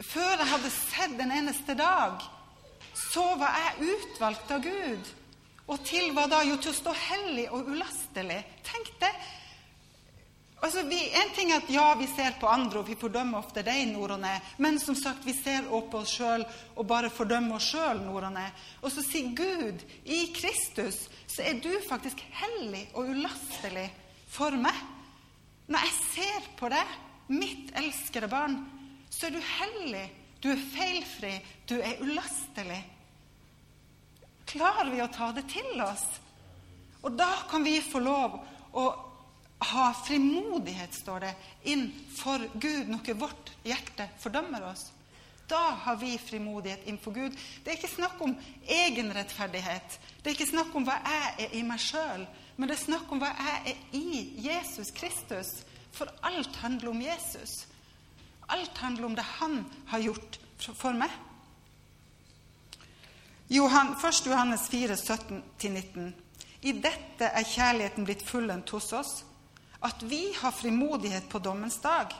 før 0.00 0.38
jeg 0.38 0.48
hadde 0.48 0.70
sett 0.72 1.20
en 1.20 1.34
eneste 1.36 1.76
dag, 1.76 2.22
så 3.10 3.24
var 3.40 3.58
jeg 3.58 3.92
utvalgt 3.96 4.54
av 4.54 4.64
Gud. 4.64 5.12
Og 5.70 5.84
til 5.86 6.10
hva 6.14 6.26
da? 6.30 6.42
Jo, 6.46 6.58
til 6.60 6.72
å 6.72 6.78
stå 6.80 6.92
hellig 7.08 7.46
og 7.54 7.70
ulastelig. 7.72 8.40
Tenk 8.66 8.90
det. 9.00 9.12
Altså, 10.62 10.84
vi, 10.86 10.98
en 11.18 11.30
ting 11.34 11.50
er 11.50 11.58
at 11.58 11.70
ja, 11.74 11.88
vi 11.98 12.06
ser 12.06 12.36
på 12.38 12.46
andre, 12.46 12.82
og 12.82 12.86
vi 12.86 12.94
fordømmer 12.98 13.40
ofte 13.40 13.64
deg, 13.66 13.88
nord. 13.90 14.14
Men 14.62 14.78
som 14.78 14.94
sagt, 14.94 15.24
vi 15.26 15.34
ser 15.34 15.66
også 15.66 15.88
på 15.90 16.02
oss 16.04 16.12
sjøl 16.18 16.44
og 16.76 16.86
bare 16.86 17.10
fordømmer 17.10 17.58
oss 17.58 17.72
sjøl 17.72 18.02
nord 18.04 18.28
og. 18.28 18.38
Og 18.82 18.94
så 18.94 19.02
sier 19.02 19.32
Gud, 19.34 19.82
i 20.06 20.20
Kristus, 20.36 21.08
så 21.26 21.42
er 21.48 21.58
du 21.62 21.72
faktisk 21.88 22.22
hellig 22.38 22.84
og 22.94 23.10
ulastelig 23.10 23.88
for 24.30 24.54
meg. 24.54 24.78
Når 25.66 25.86
jeg 25.88 25.98
ser 26.12 26.48
på 26.58 26.70
deg, 26.70 26.94
mitt 27.32 27.74
elskede 27.78 28.30
barn, 28.30 28.60
så 29.10 29.28
er 29.28 29.34
du 29.34 29.42
hellig. 29.56 30.06
Du 30.42 30.50
er 30.50 30.60
feilfri. 30.74 31.36
Du 31.70 31.76
er 31.78 32.02
ulastelig. 32.02 32.82
Klarer 34.52 34.90
vi 34.90 35.00
å 35.00 35.10
ta 35.12 35.30
det 35.32 35.46
til 35.52 35.80
oss? 35.80 36.04
Og 37.02 37.14
da 37.18 37.30
kan 37.50 37.64
vi 37.64 37.78
få 37.82 38.02
lov 38.02 38.36
å 38.78 38.84
ha 39.72 39.86
frimodighet, 39.94 40.94
står 40.94 41.22
det, 41.24 41.30
inn 41.70 41.86
for 42.10 42.42
Gud, 42.58 42.90
noe 42.90 43.14
vårt 43.18 43.52
hjerte 43.66 44.08
fordømmer 44.22 44.66
oss. 44.72 44.90
Da 45.50 45.76
har 45.84 45.96
vi 46.00 46.18
frimodighet 46.18 46.86
innenfor 46.86 47.14
Gud. 47.14 47.38
Det 47.62 47.72
er 47.72 47.78
ikke 47.78 47.94
snakk 47.94 48.20
om 48.24 48.34
egenrettferdighet. 48.66 49.98
Det 50.22 50.30
er 50.30 50.36
ikke 50.36 50.52
snakk 50.52 50.74
om 50.78 50.86
hva 50.86 50.96
jeg 51.02 51.34
er 51.46 51.58
i 51.58 51.64
meg 51.66 51.82
sjøl, 51.82 52.24
men 52.56 52.70
det 52.70 52.78
er 52.78 52.84
snakk 52.86 53.12
om 53.12 53.20
hva 53.22 53.32
jeg 53.36 53.74
er 53.74 53.98
i 53.98 54.22
Jesus 54.46 54.92
Kristus. 54.96 55.52
For 55.92 56.08
alt 56.24 56.56
handler 56.62 56.92
om 56.94 57.02
Jesus. 57.04 57.66
Alt 58.46 58.78
handler 58.78 59.06
om 59.06 59.14
det 59.14 59.26
han 59.38 59.64
har 59.86 59.98
gjort 59.98 60.38
for 60.58 60.96
meg. 60.96 61.10
Johan, 63.52 63.94
1. 63.98 64.26
Johannes 64.26 64.68
4, 64.72 64.96
17-19. 64.96 66.12
I 66.62 66.72
dette 66.72 67.28
er 67.28 67.44
kjærligheten 67.44 68.06
blitt 68.06 68.22
fullendt 68.24 68.70
hos 68.72 68.92
oss 68.96 69.12
at 69.82 70.02
vi 70.06 70.30
har 70.38 70.54
frimodighet 70.54 71.26
på 71.28 71.40
dommens 71.42 71.80
dag. 71.82 72.12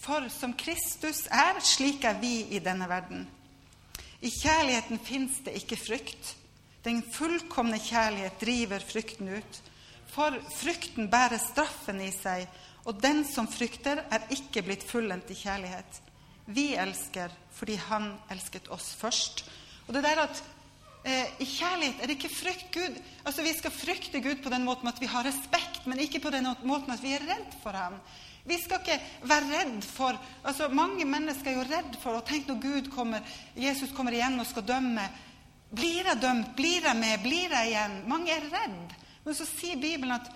For 0.00 0.28
som 0.32 0.54
Kristus 0.56 1.26
er, 1.26 1.60
slik 1.60 2.04
er 2.08 2.16
vi 2.20 2.46
i 2.56 2.62
denne 2.64 2.88
verden. 2.88 3.26
I 4.20 4.30
kjærligheten 4.32 4.98
fins 5.04 5.42
det 5.44 5.58
ikke 5.60 5.78
frykt. 5.78 6.34
Den 6.84 7.02
fullkomne 7.12 7.78
kjærlighet 7.82 8.40
driver 8.40 8.82
frykten 8.82 9.28
ut. 9.36 9.60
For 10.08 10.34
frykten 10.54 11.10
bærer 11.12 11.40
straffen 11.42 12.00
i 12.00 12.10
seg, 12.14 12.46
og 12.88 13.00
den 13.02 13.24
som 13.28 13.48
frykter, 13.50 14.00
er 14.08 14.28
ikke 14.32 14.64
blitt 14.64 14.86
fullendt 14.88 15.30
i 15.30 15.36
kjærlighet. 15.36 15.98
Vi 16.48 16.72
elsker 16.80 17.32
fordi 17.52 17.74
Han 17.88 18.14
elsket 18.32 18.70
oss 18.72 18.94
først. 18.96 19.44
Og 19.88 19.94
det 19.94 20.04
der 20.06 20.22
at 20.22 20.40
eh, 21.04 21.26
I 21.42 21.44
kjærlighet 21.44 22.00
er 22.00 22.08
det 22.08 22.16
ikke 22.16 22.32
frykt 22.32 22.70
Gud. 22.72 22.96
Altså 23.24 23.42
Vi 23.42 23.52
skal 23.58 23.74
frykte 23.74 24.22
Gud 24.24 24.40
på 24.42 24.52
den 24.52 24.64
måten 24.64 24.88
at 24.88 25.00
vi 25.00 25.10
har 25.10 25.26
respekt, 25.26 25.84
men 25.86 26.00
ikke 26.00 26.22
på 26.24 26.32
den 26.32 26.48
måten 26.64 26.94
at 26.94 27.02
vi 27.04 27.12
er 27.12 27.26
redd 27.28 27.58
for 27.62 27.76
ham. 27.76 27.98
Vi 28.48 28.56
skal 28.62 28.80
ikke 28.80 29.00
være 29.28 29.50
redd 29.50 29.82
for 29.84 30.16
altså 30.44 30.70
Mange 30.72 31.04
mennesker 31.04 31.50
er 31.50 31.58
jo 31.58 31.66
redd 31.68 31.98
for 32.00 32.16
og 32.16 32.24
tenk 32.24 32.48
når 32.48 32.62
Gud 32.62 32.88
kommer, 32.94 33.20
Jesus 33.56 33.92
kommer 33.92 34.16
igjen 34.16 34.40
og 34.40 34.48
skal 34.48 34.64
dømme. 34.64 35.04
Blir 35.68 36.08
jeg 36.08 36.22
dømt? 36.22 36.54
Blir 36.56 36.86
jeg 36.88 36.96
med? 36.96 37.20
Blir 37.20 37.52
jeg 37.52 37.74
igjen? 37.74 37.98
Mange 38.08 38.32
er 38.32 38.48
redd. 38.54 38.96
Men 39.28 39.36
så 39.36 39.44
sier 39.44 39.76
Bibelen 39.76 40.14
at 40.14 40.30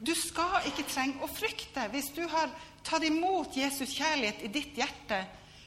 du 0.00 0.14
skal 0.16 0.64
ikke 0.70 0.86
trenge 0.88 1.20
å 1.20 1.28
frykte. 1.28 1.84
Hvis 1.92 2.08
du 2.16 2.22
har 2.32 2.48
tatt 2.80 3.04
imot 3.04 3.58
Jesus 3.60 3.92
kjærlighet 3.92 4.40
i 4.46 4.50
ditt 4.54 4.78
hjerte, 4.80 5.18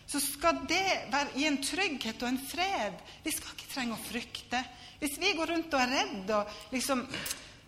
så 0.10 0.18
skal 0.22 0.64
det 0.66 1.12
være 1.14 1.38
i 1.38 1.46
en 1.46 1.60
trygghet 1.62 2.26
og 2.26 2.32
en 2.32 2.42
fred. 2.42 2.98
Vi 3.22 3.34
skal 3.36 3.54
ikke 3.54 3.70
trenge 3.70 3.94
å 3.94 4.02
frykte. 4.02 4.64
Hvis 4.98 5.20
vi 5.22 5.36
går 5.38 5.54
rundt 5.54 5.78
og 5.78 5.86
er 5.86 5.94
redde 5.94 6.42
og 6.42 6.74
liksom 6.74 7.06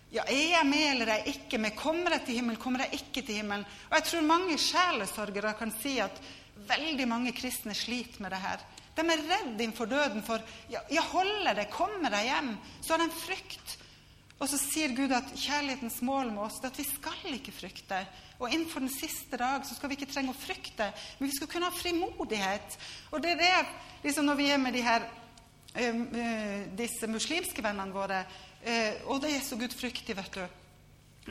ja, 0.08 0.22
Er 0.24 0.54
jeg 0.56 0.64
med, 0.64 0.84
eller 0.94 1.10
er 1.12 1.18
jeg 1.20 1.34
ikke 1.36 1.58
med? 1.60 1.74
Kommer 1.76 2.14
jeg 2.16 2.24
til 2.24 2.38
himmelen, 2.38 2.60
kommer 2.60 2.86
jeg 2.86 3.02
ikke 3.02 3.22
til 3.22 3.42
himmelen? 3.42 3.66
Og 3.90 3.98
jeg 3.98 4.06
tror 4.08 4.22
mange 4.24 4.54
sjelesorgere 4.58 5.52
kan 5.58 5.74
si 5.78 5.98
at 6.00 6.22
veldig 6.68 7.06
mange 7.06 7.34
kristne 7.36 7.76
sliter 7.76 8.22
med 8.24 8.32
det 8.32 8.40
her. 8.40 8.62
De 8.96 9.04
er 9.04 9.26
redde 9.28 9.62
innenfor 9.62 9.86
døden 9.86 10.24
for 10.26 10.42
ja, 10.72 10.80
ja, 10.90 11.04
holder 11.12 11.60
det? 11.60 11.68
Kommer 11.70 12.16
jeg 12.18 12.32
hjem? 12.32 12.56
Så 12.80 12.96
har 12.96 13.04
de 13.04 13.20
frykt. 13.20 13.76
Og 14.38 14.46
så 14.46 14.58
sier 14.60 14.94
Gud 14.94 15.10
at 15.14 15.32
kjærlighetens 15.34 15.98
mål 16.06 16.30
med 16.30 16.44
oss 16.44 16.60
er 16.62 16.70
at 16.70 16.78
vi 16.78 16.86
skal 16.86 17.34
ikke 17.34 17.54
frykte. 17.54 17.98
Og 18.38 18.52
innenfor 18.52 18.84
den 18.84 18.92
siste 18.92 19.38
dag 19.40 19.64
så 19.66 19.74
skal 19.74 19.90
vi 19.90 19.98
ikke 19.98 20.10
trenge 20.12 20.30
å 20.30 20.38
frykte, 20.38 20.92
men 21.18 21.26
vi 21.26 21.34
skal 21.34 21.50
kunne 21.50 21.70
ha 21.70 21.74
frimodighet. 21.74 22.76
Og 23.10 23.22
det 23.24 23.34
er 23.34 23.40
det 23.42 24.04
liksom 24.04 24.28
når 24.28 24.38
vi 24.38 24.46
er 24.54 24.62
med 24.62 24.78
de 24.78 24.84
her, 24.86 25.08
uh, 25.74 25.98
disse 26.78 27.10
muslimske 27.10 27.64
vennene 27.66 27.94
våre, 27.94 28.22
uh, 28.62 29.10
og 29.10 29.24
det 29.24 29.34
er 29.34 29.42
så 29.42 29.58
gudfryktig, 29.58 30.14
vet 30.20 30.38
du. 30.38 30.44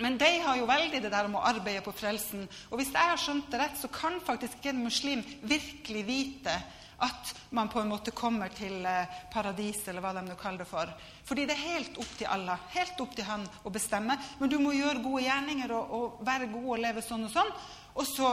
Men 0.04 0.20
de 0.20 0.30
har 0.44 0.60
jo 0.60 0.68
veldig 0.70 1.00
det 1.02 1.10
der 1.14 1.26
om 1.26 1.40
å 1.40 1.46
arbeide 1.48 1.82
på 1.86 1.96
frelsen. 1.96 2.44
Og 2.70 2.78
hvis 2.78 2.92
jeg 2.92 3.14
har 3.14 3.18
skjønt 3.18 3.48
det 3.50 3.62
rett, 3.64 3.80
så 3.80 3.90
kan 3.90 4.20
faktisk 4.22 4.60
ikke 4.60 4.76
en 4.76 4.84
muslim 4.84 5.24
virkelig 5.48 6.04
vite 6.06 6.60
at 6.98 7.36
man 7.50 7.70
på 7.70 7.80
en 7.80 7.92
måte 7.92 8.12
kommer 8.12 8.50
til 8.50 8.86
eh, 8.86 9.18
paradis, 9.34 9.84
eller 9.88 10.02
hva 10.02 10.14
de 10.18 10.24
nå 10.26 10.38
kaller 10.40 10.64
det 10.64 10.70
for. 10.70 10.94
Fordi 11.28 11.46
det 11.46 11.54
er 11.54 11.76
helt 11.76 12.00
opp 12.02 12.14
til 12.18 12.30
Allah, 12.34 12.64
helt 12.74 13.04
opp 13.04 13.14
til 13.16 13.28
Han 13.28 13.44
å 13.64 13.74
bestemme. 13.74 14.18
Men 14.40 14.50
du 14.50 14.58
må 14.62 14.74
gjøre 14.74 15.04
gode 15.04 15.26
gjerninger 15.28 15.74
og, 15.78 15.94
og 15.98 16.24
være 16.26 16.50
god 16.56 16.72
og 16.74 16.82
leve 16.82 17.04
sånn 17.06 17.28
og 17.28 17.34
sånn, 17.36 17.52
og 17.98 18.10
så 18.10 18.32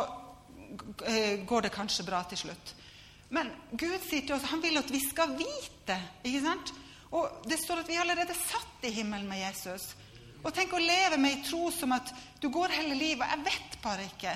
eh, 1.10 1.44
går 1.44 1.66
det 1.66 1.74
kanskje 1.74 2.06
bra 2.08 2.22
til 2.30 2.46
slutt. 2.46 2.74
Men 3.34 3.52
Gud 3.72 3.98
sier 4.04 4.24
til 4.24 4.36
oss 4.36 4.48
han 4.48 4.62
vil 4.64 4.80
at 4.80 4.90
vi 4.92 5.02
skal 5.02 5.36
vite. 5.36 5.98
ikke 6.22 6.42
sant? 6.44 6.72
Og 7.14 7.44
det 7.48 7.60
står 7.60 7.82
at 7.82 7.90
vi 7.90 7.98
er 7.98 8.04
allerede 8.04 8.34
satt 8.36 8.88
i 8.88 8.94
himmelen 8.94 9.28
med 9.28 9.42
Jesus. 9.42 9.92
Og 10.44 10.52
tenk 10.52 10.72
å 10.76 10.82
leve 10.82 11.16
med 11.20 11.38
i 11.38 11.44
tro 11.44 11.70
som 11.72 11.92
at 11.96 12.10
du 12.40 12.50
går 12.52 12.74
hele 12.76 12.96
livet. 12.98 13.28
Jeg 13.28 13.44
vet 13.46 13.78
bare 13.84 14.08
ikke. 14.08 14.34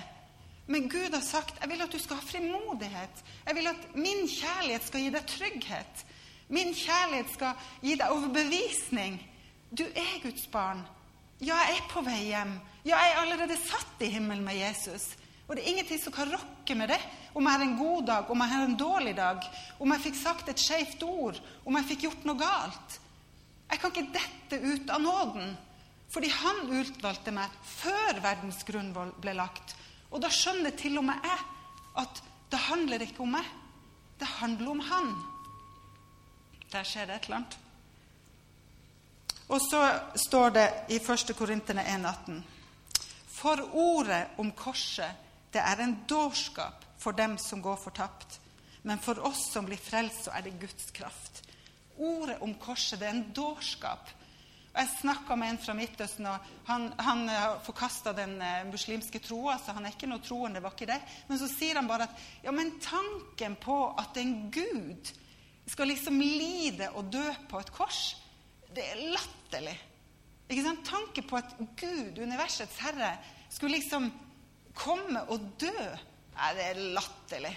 Men 0.68 0.88
Gud 0.92 1.14
har 1.16 1.24
sagt 1.24 1.60
jeg 1.62 1.70
vil 1.70 1.82
at 1.82 1.92
du 1.92 1.98
skal 2.00 2.20
ha 2.20 2.28
frimodighet. 2.28 3.22
Jeg 3.46 3.56
vil 3.56 3.70
at 3.70 3.86
min 3.96 4.26
kjærlighet 4.28 4.84
skal 4.84 5.04
gi 5.04 5.12
deg 5.14 5.30
trygghet. 5.32 6.04
Min 6.52 6.74
kjærlighet 6.76 7.32
skal 7.32 7.70
gi 7.84 7.96
deg 7.96 8.12
overbevisning. 8.12 9.16
Du 9.72 9.84
er 9.88 10.18
Guds 10.22 10.46
barn. 10.52 10.84
Ja, 11.40 11.56
jeg 11.68 11.78
er 11.78 11.88
på 11.92 12.02
vei 12.04 12.18
hjem. 12.30 12.58
Ja, 12.84 12.98
jeg 12.98 13.14
er 13.14 13.22
allerede 13.22 13.56
satt 13.62 14.04
i 14.04 14.10
himmelen 14.12 14.44
med 14.44 14.58
Jesus. 14.58 15.12
Og 15.46 15.56
det 15.56 15.62
er 15.62 15.70
ingenting 15.72 16.00
som 16.02 16.12
kan 16.12 16.28
rokke 16.32 16.76
med 16.76 16.90
det. 16.92 17.00
Om 17.32 17.46
jeg 17.46 17.56
har 17.56 17.64
en 17.64 17.78
god 17.78 18.06
dag, 18.08 18.30
om 18.30 18.42
jeg 18.44 18.52
har 18.52 18.64
en 18.64 18.78
dårlig 18.80 19.14
dag, 19.16 19.44
om 19.78 19.92
jeg 19.94 20.04
fikk 20.08 20.18
sagt 20.20 20.50
et 20.52 20.60
skeivt 20.60 21.04
ord, 21.06 21.40
om 21.64 21.78
jeg 21.78 21.88
fikk 21.92 22.04
gjort 22.08 22.28
noe 22.28 22.40
galt. 22.40 22.98
Jeg 23.70 23.80
kan 23.80 23.92
ikke 23.92 24.18
dette 24.18 24.60
ut 24.64 24.92
av 24.92 25.00
nåden. 25.04 25.56
Fordi 26.12 26.30
han 26.32 26.62
utvalgte 26.72 27.32
meg 27.36 27.56
før 27.68 28.20
verdens 28.24 28.64
grunnvoll 28.68 29.12
ble 29.20 29.36
lagt. 29.36 29.76
Og 30.10 30.22
da 30.22 30.30
skjønner 30.32 30.76
til 30.76 30.98
og 30.98 31.04
med 31.04 31.24
jeg 31.24 31.38
at 32.02 32.22
det 32.50 32.60
handler 32.68 33.04
ikke 33.04 33.22
om 33.24 33.34
meg. 33.36 33.48
Det 34.18 34.28
handler 34.38 34.70
om 34.70 34.80
han. 34.80 35.10
Der 36.72 36.84
skjer 36.84 37.08
det 37.08 37.16
et 37.16 37.28
eller 37.28 37.40
annet. 37.40 37.58
Og 39.48 39.60
så 39.64 39.80
står 40.16 40.50
det 40.56 40.66
i 40.92 40.98
1. 41.00 41.32
Korinterne 41.36 41.84
1,18.: 41.84 42.42
For 43.28 43.62
ordet 43.72 44.26
om 44.38 44.52
korset, 44.52 45.12
det 45.52 45.60
er 45.60 45.80
en 45.80 45.96
dårskap 46.08 46.84
for 46.98 47.12
dem 47.12 47.38
som 47.38 47.62
går 47.62 47.76
fortapt. 47.76 48.40
Men 48.82 48.98
for 48.98 49.18
oss 49.26 49.52
som 49.52 49.66
blir 49.66 49.80
frelst, 49.80 50.24
så 50.24 50.30
er 50.30 50.40
det 50.40 50.60
Guds 50.60 50.90
kraft. 50.90 51.42
Ordet 51.98 52.38
om 52.40 52.54
korset, 52.54 53.00
det 53.00 53.08
er 53.08 53.16
en 53.16 53.32
dårskap. 53.32 54.10
Jeg 54.78 54.90
snakka 55.00 55.34
med 55.34 55.50
en 55.50 55.58
fra 55.58 55.74
Midtøsten, 55.74 56.28
og 56.30 56.50
han, 56.68 56.84
han 57.02 57.24
forkasta 57.66 58.12
den 58.14 58.36
eh, 58.38 58.66
muslimske 58.70 59.18
troa. 59.24 59.56
Så 59.58 59.74
han 59.74 59.88
er 59.88 59.96
ikke 59.96 60.06
noe 60.10 60.22
troende, 60.22 60.62
var 60.62 60.76
ikke 60.76 60.86
det. 60.92 61.00
Men 61.26 61.40
så 61.40 61.48
sier 61.50 61.80
han 61.80 61.90
bare 61.90 62.06
at 62.06 62.22
ja, 62.44 62.54
men 62.54 62.76
tanken 62.84 63.58
på 63.58 63.78
at 63.98 64.20
en 64.22 64.36
gud 64.54 65.10
skal 65.68 65.90
liksom 65.90 66.20
lide 66.22 66.88
og 66.96 67.10
dø 67.12 67.26
på 67.50 67.60
et 67.60 67.72
kors, 67.74 68.02
det 68.74 68.84
er 68.84 69.02
latterlig. 69.12 69.74
Ikke 70.48 70.64
sant? 70.64 70.84
Tanken 70.86 71.26
på 71.28 71.36
at 71.36 71.56
Gud, 71.58 72.18
universets 72.22 72.78
herre, 72.80 73.16
skulle 73.52 73.76
liksom 73.76 74.08
komme 74.78 75.24
og 75.32 75.50
dø, 75.60 75.74
nei, 76.36 76.52
det 76.56 76.68
er 76.70 76.84
latterlig. 76.96 77.54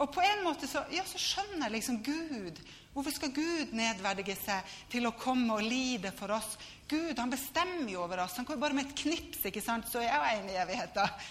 Og 0.00 0.08
på 0.14 0.22
en 0.24 0.44
måte 0.46 0.68
så, 0.70 0.84
ja, 0.92 1.04
så 1.06 1.20
skjønner 1.20 1.66
jeg 1.66 1.76
liksom 1.76 2.00
Gud 2.06 2.62
Hvorfor 2.92 3.14
skal 3.14 3.30
Gud 3.32 3.70
nedverdige 3.72 4.34
seg 4.36 4.72
til 4.92 5.08
å 5.08 5.14
komme 5.16 5.54
og 5.56 5.64
lide 5.64 6.10
for 6.12 6.34
oss? 6.34 6.58
Gud 6.90 7.16
han 7.16 7.32
bestemmer 7.32 7.88
jo 7.88 8.02
over 8.04 8.20
oss. 8.20 8.34
Han 8.36 8.44
jo 8.44 8.58
bare 8.60 8.76
med 8.76 8.90
et 8.90 8.98
knips, 9.00 9.46
ikke 9.48 9.62
sant, 9.64 9.88
så 9.88 10.02
er 10.02 10.10
jeg 10.10 10.42
en 10.42 10.50
i 10.52 10.58
evigheten. 10.60 11.22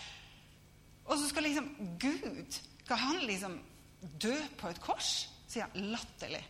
Og 1.05 1.19
så 1.19 1.27
skal 1.29 1.45
liksom 1.45 1.67
Gud 2.01 2.57
Skal 2.81 2.97
han 2.97 3.21
liksom 3.29 3.59
dø 4.01 4.33
på 4.57 4.71
et 4.71 4.81
kors? 4.81 5.11
sier 5.51 5.67
han 5.67 5.91
latterlig. 5.91 6.41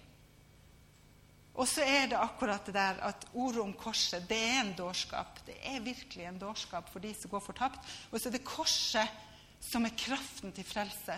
Og 1.58 1.68
så 1.68 1.84
er 1.84 2.08
det 2.12 2.20
akkurat 2.20 2.66
det 2.70 2.76
der 2.78 3.02
at 3.10 3.26
ordet 3.34 3.64
om 3.64 3.74
korset, 3.76 4.24
det 4.30 4.38
er 4.38 4.62
en 4.62 4.74
dårskap. 4.78 5.42
Det 5.46 5.58
er 5.68 5.84
virkelig 5.84 6.28
en 6.30 6.40
dårskap 6.40 6.88
for 6.94 7.04
de 7.04 7.12
som 7.18 7.34
går 7.34 7.44
fortapt. 7.44 7.82
Og 8.12 8.22
så 8.22 8.30
er 8.30 8.38
det 8.38 8.48
korset 8.48 9.20
som 9.62 9.86
er 9.86 9.98
kraften 9.98 10.54
til 10.56 10.66
frelse. 10.66 11.18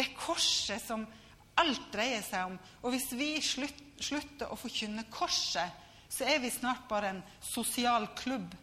Det 0.00 0.14
korset 0.16 0.80
som 0.80 1.04
alt 1.60 1.90
dreier 1.92 2.22
seg 2.24 2.48
om. 2.48 2.58
Og 2.80 2.94
hvis 2.94 3.10
vi 3.12 3.34
slutter 3.44 4.48
å 4.48 4.56
forkynne 4.56 5.04
korset, 5.12 5.68
så 6.10 6.24
er 6.24 6.40
vi 6.40 6.50
snart 6.50 6.86
bare 6.88 7.12
en 7.12 7.20
sosial 7.44 8.08
klubb. 8.16 8.54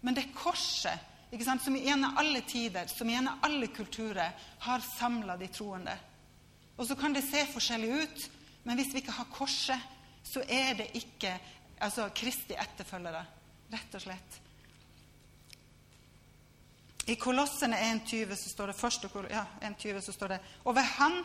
Men 0.00 0.16
det 0.16 0.30
korset 0.36 1.12
som 1.60 1.76
gjennom 1.76 2.16
alle 2.16 2.40
tider, 2.46 2.86
som 2.86 3.10
gjennom 3.10 3.42
alle 3.42 3.66
kulturer, 3.74 4.32
har 4.58 4.84
samla 4.86 5.36
de 5.36 5.48
troende. 5.52 5.94
Og 6.76 6.86
så 6.86 6.96
kan 6.96 7.12
det 7.12 7.24
se 7.26 7.44
forskjellig 7.50 7.90
ut, 7.90 8.24
men 8.64 8.78
hvis 8.78 8.94
vi 8.94 9.02
ikke 9.02 9.18
har 9.18 9.30
korset, 9.34 9.90
så 10.24 10.40
er 10.48 10.78
det 10.78 10.88
ikke 10.96 11.34
altså, 11.82 12.08
Kristi 12.14 12.56
etterfølgere. 12.56 13.24
Rett 13.74 13.98
og 13.98 14.04
slett. 14.06 14.40
I 17.06 17.16
Kolossene 17.20 17.76
1,20 17.76 18.36
så 18.36 18.48
står 18.48 18.66
det 18.66 18.76
første, 18.78 19.08
ja, 19.30 19.44
1, 19.62 20.04
så 20.04 20.12
står 20.12 20.28
det 20.28 20.38
Og 20.64 20.74
ved 20.74 20.82
Han 20.82 21.24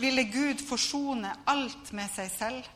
ville 0.00 0.24
Gud 0.24 0.62
forsone 0.68 1.32
alt 1.46 1.92
med 1.92 2.08
seg 2.14 2.30
selv, 2.30 2.68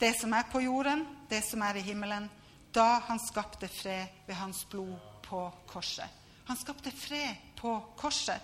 det 0.00 0.14
som 0.16 0.32
er 0.32 0.46
på 0.52 0.62
jorden, 0.64 1.04
det 1.28 1.42
som 1.44 1.62
er 1.62 1.76
i 1.76 1.84
himmelen, 1.84 2.30
da 2.74 3.00
han 3.08 3.18
skapte 3.20 3.68
fred 3.68 4.06
ved 4.26 4.34
hans 4.34 4.64
blod 4.70 4.96
på 5.26 5.42
korset. 5.66 6.08
Han 6.46 6.56
skapte 6.56 6.92
fred 6.94 7.36
på 7.58 7.74
korset. 7.96 8.40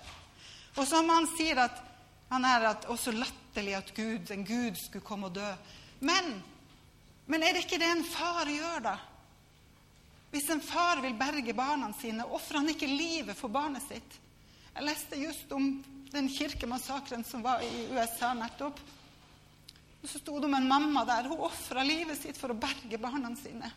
Og 0.77 0.85
som 0.87 1.09
han 1.09 1.29
sier 1.37 1.63
at 1.63 1.79
han 2.29 2.45
er 2.45 2.69
at 2.73 2.89
også 2.91 3.15
latterlig 3.15 3.77
at 3.79 3.95
Gud, 3.95 4.31
en 4.31 4.45
Gud 4.45 4.77
skulle 4.77 5.07
komme 5.07 5.31
og 5.31 5.35
dø. 5.39 5.53
Men, 6.01 6.43
men 7.27 7.43
er 7.43 7.55
det 7.55 7.65
ikke 7.65 7.81
det 7.81 7.93
en 7.93 8.05
far 8.05 8.51
gjør, 8.51 8.83
da? 8.85 8.97
Hvis 10.37 10.51
en 10.53 10.61
far 10.61 11.01
vil 11.01 11.15
berge 11.17 11.55
barna 11.57 11.87
sine, 11.97 12.27
ofrer 12.29 12.59
han 12.61 12.69
ikke 12.69 12.91
livet 12.91 13.39
for 13.39 13.49
barnet 13.49 13.81
sitt? 13.87 14.17
Jeg 14.75 14.85
leste 14.85 15.17
just 15.17 15.53
om 15.57 15.71
den 16.13 16.27
kirkemassakren 16.29 17.23
som 17.25 17.41
var 17.41 17.63
i 17.65 17.87
USA 17.95 18.35
nettopp. 18.37 18.83
Og 20.03 20.05
Så 20.05 20.21
sto 20.21 20.35
det 20.37 20.51
om 20.51 20.57
en 20.59 20.69
mamma 20.69 21.07
der. 21.09 21.31
Hun 21.31 21.41
ofra 21.49 21.81
livet 21.89 22.21
sitt 22.21 22.37
for 22.37 22.53
å 22.53 22.59
berge 22.61 23.01
barna 23.01 23.31
sine. 23.41 23.71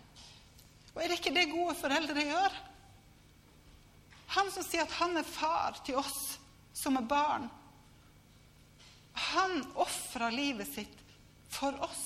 Og 0.91 0.99
er 0.99 1.07
det 1.07 1.21
ikke 1.21 1.33
det 1.37 1.45
gode 1.53 1.77
foreldre 1.79 2.27
gjør? 2.27 2.59
Han 4.35 4.51
som 4.51 4.67
sier 4.67 4.83
at 4.83 4.99
han 4.99 5.15
er 5.15 5.31
far 5.31 5.79
til 5.87 6.01
oss 6.03 6.35
som 6.75 6.99
er 6.99 7.07
barn. 7.07 7.47
Han 9.31 9.63
ofra 9.79 10.27
livet 10.35 10.67
sitt 10.75 10.99
for 11.55 11.79
oss. 11.87 12.05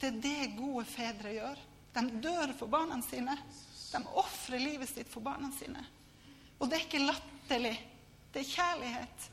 Det 0.00 0.14
er 0.14 0.20
det 0.30 0.52
gode 0.56 0.88
fedre 0.88 1.36
gjør. 1.36 1.64
De 1.94 2.20
dør 2.22 2.54
for 2.58 2.70
barna 2.70 3.00
sine. 3.06 3.36
De 3.92 4.00
ofrer 4.18 4.62
livet 4.62 4.90
sitt 4.90 5.10
for 5.10 5.22
barna 5.22 5.50
sine. 5.58 5.84
Og 6.58 6.68
det 6.68 6.78
er 6.78 6.86
ikke 6.88 7.04
latterlig. 7.04 7.74
Det 8.34 8.42
er 8.42 8.50
kjærlighet. 8.50 9.28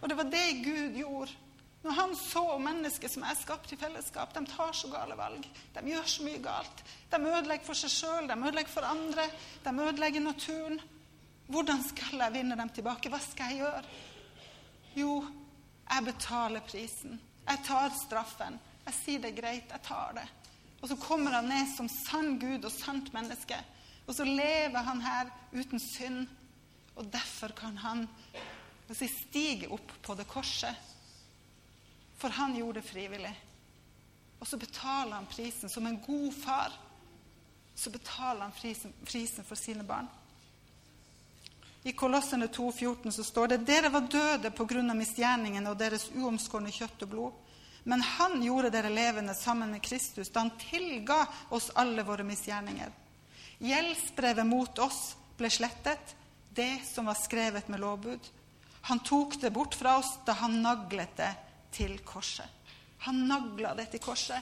Og 0.00 0.08
det 0.08 0.16
var 0.18 0.30
det 0.30 0.46
Gud 0.64 0.98
gjorde. 1.00 1.40
Når 1.84 1.96
han 1.98 2.14
så 2.16 2.42
mennesker 2.58 3.10
som 3.12 3.26
er 3.28 3.36
skapt 3.36 3.72
i 3.74 3.76
fellesskap, 3.76 4.30
de 4.32 4.40
tar 4.48 4.72
så 4.72 4.88
gale 4.88 5.16
valg. 5.18 5.44
De 5.74 5.82
gjør 5.90 6.06
så 6.08 6.24
mye 6.24 6.40
galt. 6.40 6.82
De 7.12 7.18
ødelegger 7.20 7.66
for 7.66 7.76
seg 7.76 7.92
sjøl, 7.92 8.28
de 8.30 8.38
ødelegger 8.38 8.72
for 8.72 8.88
andre. 8.88 9.26
De 9.66 9.72
ødelegger 9.74 10.24
naturen. 10.24 10.80
Hvordan 11.52 11.82
skal 11.84 12.22
jeg 12.24 12.32
vinne 12.38 12.56
dem 12.56 12.70
tilbake? 12.72 13.12
Hva 13.12 13.20
skal 13.20 13.52
jeg 13.52 13.60
gjøre? 13.60 13.82
Jo, 14.96 15.18
jeg 15.90 16.06
betaler 16.06 16.64
prisen. 16.64 17.20
Jeg 17.44 17.60
tar 17.66 17.92
straffen. 17.98 18.56
Jeg 18.86 18.98
sier 19.02 19.20
det 19.20 19.34
er 19.34 19.40
greit, 19.42 19.76
jeg 19.76 19.84
tar 19.84 20.16
det. 20.16 20.24
Og 20.84 20.90
så 20.90 21.00
kommer 21.00 21.32
han 21.32 21.48
ned 21.48 21.70
som 21.72 21.88
sann 21.88 22.34
Gud 22.38 22.66
og 22.68 22.72
sant 22.72 23.08
menneske. 23.16 23.56
Og 24.04 24.12
så 24.12 24.26
lever 24.28 24.84
han 24.84 25.00
her 25.00 25.30
uten 25.54 25.80
synd. 25.80 26.26
Og 27.00 27.08
derfor 27.08 27.56
kan 27.56 27.78
han 27.80 28.04
si, 28.92 29.08
stige 29.08 29.70
opp 29.72 29.96
på 30.04 30.14
det 30.18 30.28
korset 30.28 30.92
for 32.24 32.30
han 32.30 32.56
gjorde 32.56 32.80
det 32.80 32.88
frivillig. 32.88 33.40
Og 34.40 34.46
så 34.48 34.56
betaler 34.56 35.12
han 35.12 35.26
prisen 35.26 35.68
som 35.68 35.86
en 35.86 36.00
god 36.00 36.32
far. 36.32 36.72
Så 37.74 37.90
betaler 37.90 38.40
han 38.40 38.52
prisen, 38.52 38.92
prisen 39.04 39.44
for 39.44 39.60
sine 39.60 39.84
barn. 39.84 40.08
I 41.82 41.92
Kolossene 41.92 42.46
2,14 42.46 43.10
så 43.10 43.24
står 43.24 43.48
det 43.52 43.66
dere 43.68 43.90
var 43.92 44.08
døde 44.08 44.50
pga. 44.50 44.94
misgjerningene 44.94 45.70
og 45.70 45.78
deres 45.78 46.08
uomskårne 46.16 46.72
kjøtt 46.72 47.02
og 47.04 47.08
blod. 47.08 47.32
Men 47.84 48.02
han 48.02 48.42
gjorde 48.42 48.70
dere 48.72 48.90
levende 48.92 49.34
sammen 49.36 49.70
med 49.70 49.82
Kristus 49.84 50.30
da 50.32 50.40
han 50.40 50.54
tilga 50.58 51.26
oss 51.52 51.70
alle 51.74 52.02
våre 52.02 52.24
misgjerninger. 52.24 52.92
Gjeldsbrevet 53.64 54.46
mot 54.48 54.78
oss 54.78 55.14
ble 55.36 55.50
slettet, 55.52 56.14
det 56.54 56.80
som 56.88 57.06
var 57.06 57.18
skrevet 57.18 57.68
med 57.68 57.82
lovbud. 57.82 58.30
Han 58.88 59.00
tok 59.04 59.36
det 59.40 59.50
bort 59.50 59.74
fra 59.74 59.98
oss 59.98 60.14
da 60.26 60.36
han 60.40 60.62
naglet 60.62 61.16
det 61.16 61.30
til 61.74 61.98
korset. 62.04 62.48
Han 63.04 63.26
nagla 63.28 63.74
det 63.76 63.90
til 63.92 64.00
korset. 64.04 64.40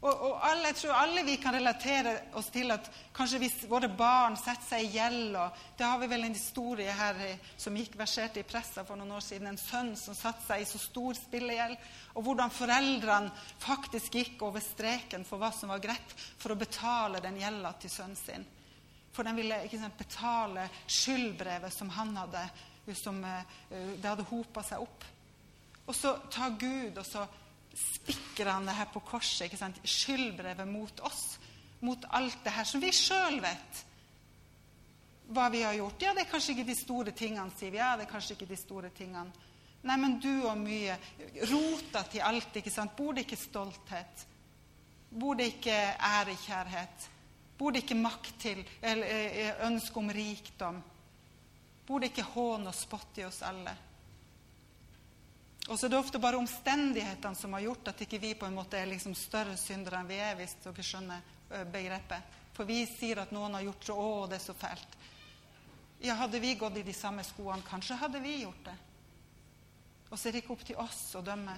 Og, 0.00 0.22
og 0.24 0.36
alle, 0.48 0.70
jeg 0.70 0.76
tror 0.80 0.96
alle 0.96 1.22
vi 1.26 1.34
kan 1.36 1.52
relatere 1.52 2.14
oss 2.40 2.46
til 2.52 2.72
at 2.72 2.86
kanskje 3.12 3.40
hvis 3.42 3.56
våre 3.68 3.90
barn 3.92 4.38
setter 4.40 4.64
seg 4.64 4.86
i 4.86 4.94
gjeld 4.94 5.34
og 5.36 5.58
Det 5.76 5.84
har 5.84 5.98
vi 6.00 6.08
vel 6.08 6.24
en 6.24 6.36
historie 6.36 6.94
her 6.96 7.18
som 7.60 7.76
gikk 7.76 7.98
verserte 8.00 8.40
i 8.40 8.46
pressa 8.48 8.84
for 8.88 8.96
noen 8.96 9.12
år 9.18 9.26
siden. 9.26 9.50
En 9.50 9.60
sønn 9.60 9.92
som 10.00 10.16
satte 10.16 10.46
seg 10.46 10.62
i 10.62 10.68
så 10.68 10.80
stor 10.80 11.18
spillegjeld. 11.18 11.76
Og 12.16 12.24
hvordan 12.24 12.52
foreldrene 12.54 13.34
faktisk 13.60 14.16
gikk 14.16 14.46
over 14.48 14.64
streken 14.64 15.26
for 15.28 15.42
hva 15.42 15.52
som 15.52 15.72
var 15.74 15.84
greit 15.84 16.16
for 16.16 16.54
å 16.54 16.58
betale 16.60 17.20
den 17.20 17.36
gjelda 17.42 17.74
til 17.82 17.92
sønnen 17.92 18.20
sin. 18.20 18.48
For 19.12 19.26
de 19.26 19.36
ville 19.36 19.60
ikke 19.66 19.82
sant, 19.82 20.00
betale 20.00 20.64
skyldbrevet 20.88 21.74
som 21.74 21.90
han 21.92 22.14
hadde, 22.22 22.44
som 22.96 23.18
uh, 23.20 23.42
det 23.68 24.06
hadde 24.06 24.28
hopa 24.30 24.64
seg 24.64 24.80
opp. 24.80 25.04
Og 25.90 25.96
så 25.96 26.14
tar 26.30 26.56
Gud 26.56 26.96
og 26.96 27.04
så 27.06 27.26
spikker 27.76 28.50
han 28.50 28.66
det 28.66 28.74
her 28.78 28.90
på 28.92 29.02
korset. 29.04 29.46
ikke 29.46 29.60
sant? 29.60 29.80
Skyldbrevet 29.84 30.68
mot 30.68 31.00
oss. 31.00 31.38
Mot 31.80 32.04
alt 32.10 32.42
det 32.44 32.52
her 32.52 32.68
som 32.68 32.82
vi 32.82 32.92
sjøl 32.92 33.40
vet 33.40 33.86
hva 35.30 35.46
vi 35.52 35.62
har 35.62 35.76
gjort. 35.78 36.02
Ja, 36.02 36.14
det 36.14 36.24
er 36.24 36.32
kanskje 36.32 36.56
ikke 36.56 36.66
de 36.66 36.74
store 36.74 37.12
tingene, 37.14 37.54
sier 37.54 37.70
vi. 37.70 37.78
Ja, 37.78 37.94
det 37.96 38.08
er 38.08 38.10
kanskje 38.10 38.34
ikke 38.34 38.50
de 38.50 38.58
store 38.58 38.90
tingene. 38.96 39.30
Nei, 39.86 39.96
men 39.96 40.18
du 40.20 40.32
og 40.44 40.58
mye. 40.60 40.96
Rota 41.48 42.02
til 42.10 42.24
alt, 42.26 42.56
ikke 42.58 42.72
sant. 42.72 42.96
Bor 42.98 43.14
det 43.16 43.24
ikke 43.24 43.38
stolthet? 43.38 44.26
Bor 45.10 45.38
det 45.38 45.52
ikke 45.54 45.76
ærekjærhet? 46.10 47.06
Bor 47.58 47.72
det 47.72 47.84
ikke 47.84 48.00
makt 48.00 48.34
til, 48.40 48.64
eller 48.82 49.06
eh, 49.06 49.38
eh, 49.46 49.62
ønske 49.68 50.00
om 50.00 50.10
rikdom? 50.16 50.82
Bor 51.86 52.00
det 52.00 52.10
ikke 52.12 52.28
hån 52.34 52.66
og 52.70 52.76
spott 52.76 53.18
i 53.20 53.26
oss 53.26 53.42
alle? 53.46 53.74
Og 55.70 55.78
så 55.78 55.86
er 55.86 55.92
det 55.92 56.00
ofte 56.00 56.18
bare 56.18 56.38
omstendighetene 56.40 57.38
som 57.38 57.52
har 57.54 57.62
gjort 57.62 57.92
at 57.92 58.00
ikke 58.02 58.18
vi 58.18 58.32
på 58.34 58.48
en 58.48 58.56
måte 58.56 58.74
er 58.78 58.88
liksom 58.90 59.14
større 59.14 59.54
syndere 59.56 60.00
enn 60.00 60.08
vi 60.10 60.16
er, 60.18 60.34
hvis 60.34 60.56
dere 60.64 60.82
skjønner 60.82 61.28
begrepet. 61.70 62.38
For 62.56 62.66
vi 62.66 62.82
sier 62.90 63.22
at 63.22 63.30
noen 63.30 63.54
har 63.54 63.62
gjort 63.68 63.86
så 63.86 63.94
'Å, 63.94 64.26
det 64.28 64.40
er 64.40 64.44
så 64.44 64.54
fælt'. 64.54 64.96
Ja, 66.00 66.14
hadde 66.14 66.40
vi 66.40 66.54
gått 66.54 66.76
i 66.76 66.82
de 66.82 66.92
samme 66.92 67.22
skoene, 67.24 67.62
kanskje 67.62 67.96
hadde 68.00 68.20
vi 68.20 68.40
gjort 68.42 68.64
det. 68.64 68.76
Og 70.10 70.18
så 70.18 70.28
er 70.28 70.32
det 70.32 70.42
ikke 70.42 70.52
opp 70.52 70.64
til 70.66 70.76
oss 70.76 71.14
å 71.14 71.22
dømme. 71.22 71.56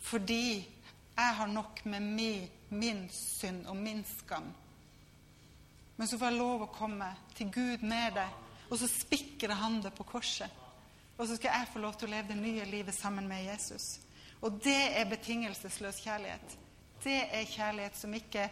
Fordi 0.00 0.66
jeg 1.16 1.34
har 1.38 1.46
nok 1.46 1.84
med 1.84 2.02
min, 2.02 2.48
min 2.70 3.08
synd 3.08 3.66
og 3.66 3.76
min 3.76 4.04
skam. 4.04 4.50
Men 5.96 6.08
så 6.08 6.18
får 6.18 6.30
jeg 6.30 6.38
lov 6.38 6.62
å 6.62 6.72
komme 6.74 7.16
til 7.34 7.50
Gud 7.54 7.82
med 7.82 8.14
det, 8.14 8.28
og 8.70 8.78
så 8.78 8.88
spikrer 8.90 9.54
han 9.54 9.80
det 9.80 9.94
på 9.94 10.04
korset. 10.04 10.50
Og 11.18 11.28
så 11.28 11.36
skal 11.36 11.54
jeg 11.54 11.70
få 11.72 11.82
lov 11.82 11.94
til 11.98 12.08
å 12.08 12.14
leve 12.16 12.32
det 12.32 12.40
nye 12.40 12.66
livet 12.66 12.94
sammen 12.94 13.28
med 13.30 13.44
Jesus. 13.46 14.00
Og 14.42 14.58
det 14.64 14.98
er 14.98 15.08
betingelsesløs 15.08 16.02
kjærlighet. 16.04 16.56
Det 17.04 17.20
er 17.30 17.50
kjærlighet 17.50 17.96
som 17.98 18.14
ikke 18.14 18.48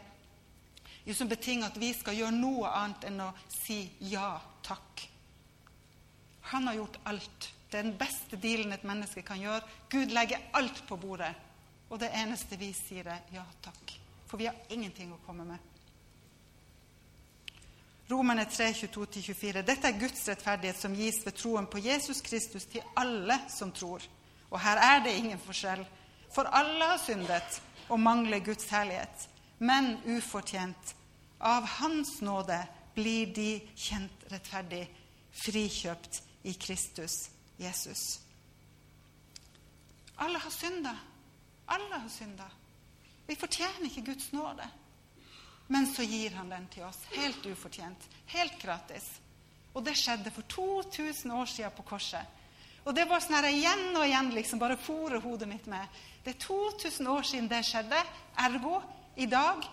som 1.10 1.28
betinger 1.28 1.66
at 1.66 1.78
vi 1.80 1.90
skal 1.96 2.14
gjøre 2.14 2.36
noe 2.36 2.70
annet 2.70 3.08
enn 3.08 3.24
å 3.24 3.32
si 3.50 3.80
ja 4.12 4.36
takk. 4.62 5.02
Han 6.52 6.68
har 6.70 6.78
gjort 6.78 7.00
alt. 7.10 7.48
Det 7.70 7.80
er 7.80 7.88
den 7.88 7.98
beste 7.98 8.38
dealen 8.38 8.74
et 8.76 8.86
menneske 8.86 9.24
kan 9.26 9.40
gjøre. 9.40 9.66
Gud 9.90 10.14
legger 10.14 10.50
alt 10.58 10.84
på 10.86 10.98
bordet. 11.00 11.32
Og 11.90 11.98
det 12.00 12.12
eneste 12.16 12.56
vi 12.60 12.70
sier, 12.76 13.08
er 13.08 13.34
ja 13.34 13.44
takk. 13.64 13.96
For 14.28 14.40
vi 14.40 14.46
har 14.48 14.56
ingenting 14.72 15.10
å 15.12 15.20
komme 15.26 15.44
med. 15.48 15.71
Romerne 18.10 18.44
3, 18.50 18.72
22-24. 18.72 19.62
Dette 19.62 19.88
er 19.88 19.98
Guds 20.00 20.28
rettferdighet 20.28 20.78
som 20.80 20.94
gis 20.96 21.20
ved 21.24 21.36
troen 21.38 21.66
på 21.70 21.78
Jesus 21.78 22.20
Kristus 22.20 22.66
til 22.68 22.82
alle 22.96 23.38
som 23.48 23.72
tror. 23.72 24.02
Og 24.50 24.60
her 24.60 24.76
er 24.76 25.04
det 25.04 25.14
ingen 25.16 25.38
forskjell. 25.40 25.84
For 26.34 26.48
alle 26.48 26.84
har 26.84 27.00
syndet 27.00 27.62
og 27.88 28.00
mangler 28.00 28.44
Guds 28.44 28.68
herlighet. 28.70 29.28
Men 29.58 29.96
ufortjent. 30.16 30.96
Av 31.40 31.66
Hans 31.66 32.20
nåde 32.22 32.58
blir 32.94 33.32
de 33.34 33.60
kjent 33.74 34.26
rettferdig, 34.30 34.84
frikjøpt 35.32 36.20
i 36.46 36.52
Kristus 36.54 37.30
Jesus. 37.58 38.20
Alle 40.18 40.38
har 40.38 40.50
synda. 40.50 40.92
Alle 41.68 41.98
har 41.98 42.08
synda. 42.08 42.46
Vi 43.26 43.34
fortjener 43.38 43.88
ikke 43.88 44.04
Guds 44.12 44.32
nåde. 44.32 44.68
Men 45.72 45.88
så 45.88 46.04
gir 46.04 46.34
han 46.36 46.50
den 46.52 46.66
til 46.72 46.84
oss, 46.84 46.98
helt 47.16 47.46
ufortjent, 47.48 48.08
helt 48.34 48.58
gratis. 48.60 49.06
Og 49.72 49.84
det 49.86 49.96
skjedde 49.96 50.32
for 50.34 50.44
2000 50.52 51.32
år 51.32 51.48
siden 51.48 51.72
på 51.76 51.84
korset. 51.94 52.40
Og 52.82 52.92
det 52.96 53.06
var 53.08 53.22
sånn 53.22 53.38
her 53.38 53.48
igjen 53.48 53.94
og 53.94 54.04
igjen 54.04 54.32
liksom 54.34 54.60
bare 54.60 54.76
fòre 54.76 55.20
hodet 55.22 55.48
mitt 55.48 55.68
med. 55.70 56.00
Det 56.24 56.34
er 56.34 56.42
2000 56.44 57.08
år 57.08 57.24
siden 57.24 57.48
det 57.48 57.62
skjedde. 57.64 58.00
Ergo, 58.42 58.80
i 59.16 59.28
dag 59.30 59.64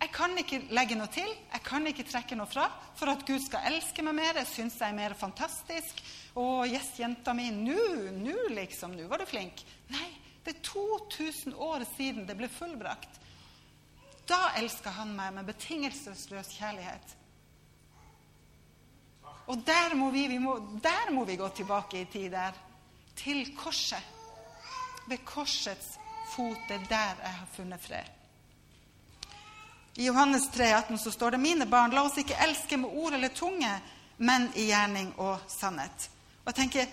Jeg 0.00 0.14
kan 0.16 0.32
ikke 0.40 0.62
legge 0.72 0.96
noe 0.96 1.10
til, 1.12 1.28
jeg 1.28 1.60
kan 1.60 1.84
ikke 1.84 2.06
trekke 2.08 2.36
noe 2.38 2.48
fra. 2.48 2.70
For 2.96 3.12
at 3.12 3.26
Gud 3.28 3.42
skal 3.44 3.66
elske 3.68 4.00
meg 4.00 4.14
mer, 4.16 4.38
jeg 4.40 4.48
syns 4.48 4.78
jeg 4.80 4.94
er 4.94 4.96
mer 4.96 5.12
fantastisk. 5.12 6.00
Å, 6.40 6.44
yes, 6.64 6.94
jenta 6.96 7.34
mi, 7.36 7.50
nå, 7.52 8.08
nå 8.16 8.46
liksom, 8.56 8.94
nå 8.96 9.10
var 9.10 9.20
du 9.20 9.28
flink. 9.28 9.60
Nei, 9.92 10.08
det 10.46 10.54
er 10.54 10.62
2000 10.64 11.52
år 11.52 11.84
siden 11.98 12.24
det 12.24 12.38
ble 12.38 12.48
fullbrakt. 12.48 13.20
Da 14.30 14.52
elsker 14.60 14.94
han 14.94 15.10
meg 15.16 15.34
med 15.34 15.48
betingelsesløs 15.50 16.52
kjærlighet. 16.54 17.16
Og 19.50 19.58
der 19.66 19.96
må, 19.98 20.10
vi, 20.14 20.28
vi 20.30 20.38
må, 20.38 20.54
der 20.82 21.10
må 21.10 21.24
vi 21.26 21.36
gå 21.36 21.48
tilbake 21.48 22.04
i 22.04 22.08
tid 22.12 22.30
der. 22.30 22.54
Til 23.18 23.42
korset. 23.56 24.04
Ved 25.10 25.24
korsets 25.26 25.96
fot. 26.30 26.58
Det 26.68 26.76
er 26.76 26.88
der 26.88 27.22
jeg 27.24 27.34
har 27.40 27.48
funnet 27.56 27.80
fred. 27.82 28.16
I 29.96 30.06
Johannes 30.06 30.46
3, 30.54 30.64
18 30.76 30.98
så 30.98 31.10
står 31.10 31.30
det 31.30 31.40
mine 31.40 31.66
barn, 31.66 31.90
la 31.90 32.04
oss 32.06 32.18
ikke 32.22 32.38
elske 32.40 32.76
med 32.78 32.92
ord 32.94 33.12
eller 33.12 33.32
tunge, 33.34 33.72
men 34.16 34.46
i 34.54 34.68
gjerning 34.70 35.10
og 35.18 35.42
sannhet. 35.50 36.06
Og 36.44 36.52
jeg 36.52 36.54
tenker, 36.60 36.86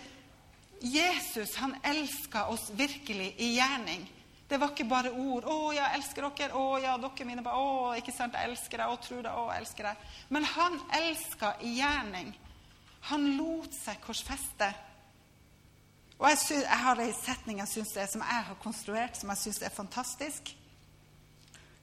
Jesus 0.81 1.55
han 1.61 1.75
elsker 1.85 2.49
oss 2.49 2.71
virkelig 2.73 3.35
i 3.37 3.53
gjerning. 3.53 4.07
Det 4.47 4.59
var 4.59 4.71
ikke 4.71 4.87
bare 4.87 5.11
ord. 5.11 5.43
'Å, 5.43 5.73
jeg 5.75 5.95
elsker 5.97 6.27
dere.' 6.29 6.55
'Å, 6.55 6.79
ja, 6.79 6.97
dere 6.97 7.25
mine 7.27 7.43
barn.' 7.43 7.59
'Å, 7.59 7.95
ikke 7.99 8.15
sant, 8.15 8.33
jeg 8.33 8.49
elsker 8.49 8.77
deg.' 8.77 8.91
'Å, 8.91 8.99
tror 9.03 9.23
deg.' 9.23 9.33
'Å, 9.33 9.47
jeg 9.51 9.61
elsker 9.61 9.89
deg.' 9.89 9.97
Men 10.29 10.43
han 10.43 10.79
elska 11.01 11.55
i 11.61 11.73
gjerning. 11.81 12.35
Han 13.11 13.27
lot 13.37 13.73
seg 13.75 13.99
korsfeste. 14.01 14.71
Og 16.17 16.29
jeg, 16.29 16.37
synes, 16.37 16.63
jeg 16.63 16.81
har 16.85 17.01
ei 17.03 17.11
setning 17.13 17.59
jeg 17.61 17.73
synes 17.75 17.93
er, 17.97 18.07
som 18.07 18.23
jeg 18.25 18.47
har 18.47 18.57
konstruert, 18.63 19.19
som 19.19 19.29
jeg 19.29 19.43
syns 19.43 19.61
er 19.61 19.75
fantastisk. 19.75 20.55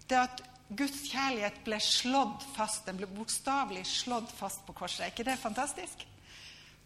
Det 0.09 0.19
at 0.19 0.43
Guds 0.75 1.05
kjærlighet 1.13 1.61
ble 1.65 1.79
slått 1.81 2.43
fast. 2.57 2.83
Den 2.89 2.99
ble 2.99 3.07
bokstavelig 3.13 3.85
slått 3.87 4.33
fast 4.35 4.65
på 4.67 4.75
korset. 4.77 5.05
Er 5.05 5.13
ikke 5.13 5.29
det 5.29 5.39
fantastisk? 5.39 6.07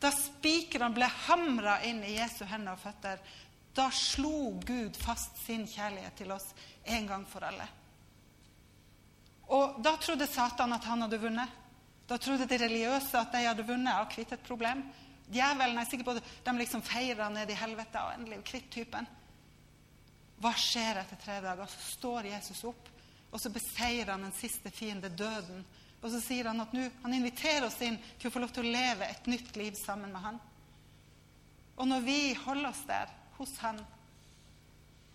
Da 0.03 0.11
spikrene 0.15 0.95
ble 0.95 1.09
hamra 1.27 1.81
inn 1.87 2.03
i 2.07 2.19
Jesu 2.19 2.45
hender 2.47 2.77
og 2.77 2.83
føtter, 2.83 3.23
da 3.79 3.91
slo 3.95 4.59
Gud 4.67 4.97
fast 4.99 5.39
sin 5.45 5.63
kjærlighet 5.71 6.17
til 6.19 6.33
oss 6.35 6.51
en 6.85 7.07
gang 7.07 7.27
for 7.31 7.47
alle. 7.47 7.67
Og 9.55 9.79
da 9.85 9.95
trodde 9.97 10.27
Satan 10.29 10.75
at 10.77 10.85
han 10.85 11.05
hadde 11.07 11.21
vunnet. 11.23 11.53
Da 12.09 12.19
trodde 12.19 12.49
de 12.49 12.59
religiøse 12.59 13.21
at 13.21 13.33
de 13.33 13.45
hadde 13.47 13.67
vunnet 13.69 14.01
og 14.01 14.11
kvitt 14.13 14.33
et 14.35 14.45
problem. 14.45 14.83
Djevelen 15.29 15.79
er 15.79 15.89
sikker 15.89 16.09
på 16.09 16.17
at 16.17 16.29
de 16.45 16.55
liksom 16.57 16.83
feirer 16.85 17.31
ned 17.33 17.51
i 17.53 17.57
helvete 17.57 18.03
og 18.03 18.15
endelig 18.17 18.41
kvitt 18.49 18.71
typen. 18.73 19.07
Hva 20.39 20.53
skjer 20.57 21.03
etter 21.03 21.21
tre 21.21 21.39
dager? 21.45 21.69
Så 21.69 21.85
står 21.99 22.31
Jesus 22.31 22.63
opp, 22.69 22.89
og 23.31 23.41
så 23.43 23.53
beseirer 23.53 24.15
han 24.15 24.25
den 24.27 24.35
siste 24.37 24.73
fiende, 24.73 25.11
døden. 25.11 25.65
Og 25.99 26.11
så 26.13 26.21
sier 26.23 26.49
han 26.49 26.63
at 26.63 26.75
nå, 26.75 26.87
han 27.03 27.15
inviterer 27.15 27.67
oss 27.67 27.81
inn 27.85 27.99
til 28.19 28.31
å 28.31 28.35
få 28.35 28.43
lov 28.43 28.53
til 28.57 28.69
å 28.69 28.75
leve 28.75 29.09
et 29.09 29.31
nytt 29.31 29.57
liv 29.59 29.77
sammen 29.79 30.15
med 30.15 30.25
han. 30.25 30.43
Og 31.79 31.91
når 31.91 32.05
vi 32.07 32.21
holder 32.39 32.71
oss 32.71 32.85
der, 32.89 33.11
hos 33.39 33.55
han, 33.63 33.79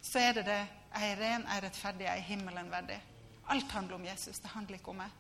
så 0.03 0.19
er 0.19 0.39
det 0.39 0.45
det 0.47 0.61
jeg 0.93 1.09
er 1.09 1.19
ren, 1.19 1.45
jeg 1.47 1.57
er 1.57 1.65
rettferdig, 1.65 2.05
jeg 2.05 2.21
er 2.21 2.27
himmelen 2.27 2.69
verdig. 2.69 2.99
Alt 3.49 3.71
handler 3.71 3.95
om 3.95 4.05
Jesus. 4.05 4.39
Det 4.39 4.51
handler 4.53 4.77
ikke 4.77 4.93
om 4.93 5.01
meg. 5.01 5.15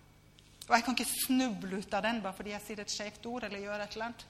Og 0.67 0.75
jeg 0.75 0.85
kan 0.85 0.95
ikke 0.95 1.09
snuble 1.25 1.79
ut 1.81 1.95
av 1.97 2.05
den 2.05 2.21
bare 2.23 2.37
fordi 2.37 2.53
jeg 2.53 2.63
sier 2.63 2.81
et 2.83 2.93
skjevt 2.93 3.25
ord 3.27 3.47
eller 3.47 3.63
gjør 3.63 3.83
et 3.83 3.95
eller 3.97 4.05
annet. 4.11 4.25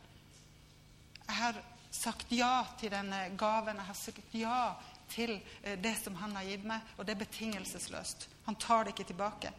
Jeg 1.28 1.36
har 1.38 1.60
sagt 1.94 2.32
ja 2.34 2.54
til 2.80 2.94
denne 2.94 3.20
gaven. 3.38 3.82
Jeg 3.82 3.90
har 3.90 4.00
sagt 4.00 4.38
ja 4.40 4.62
til 5.14 5.36
eh, 5.36 5.76
det 5.80 5.94
som 6.00 6.16
han 6.22 6.34
har 6.40 6.48
gitt 6.48 6.64
meg, 6.66 6.96
og 6.98 7.06
det 7.06 7.14
er 7.14 7.22
betingelsesløst. 7.26 8.28
Han 8.48 8.58
tar 8.58 8.88
det 8.88 8.96
ikke 8.96 9.12
tilbake. 9.12 9.54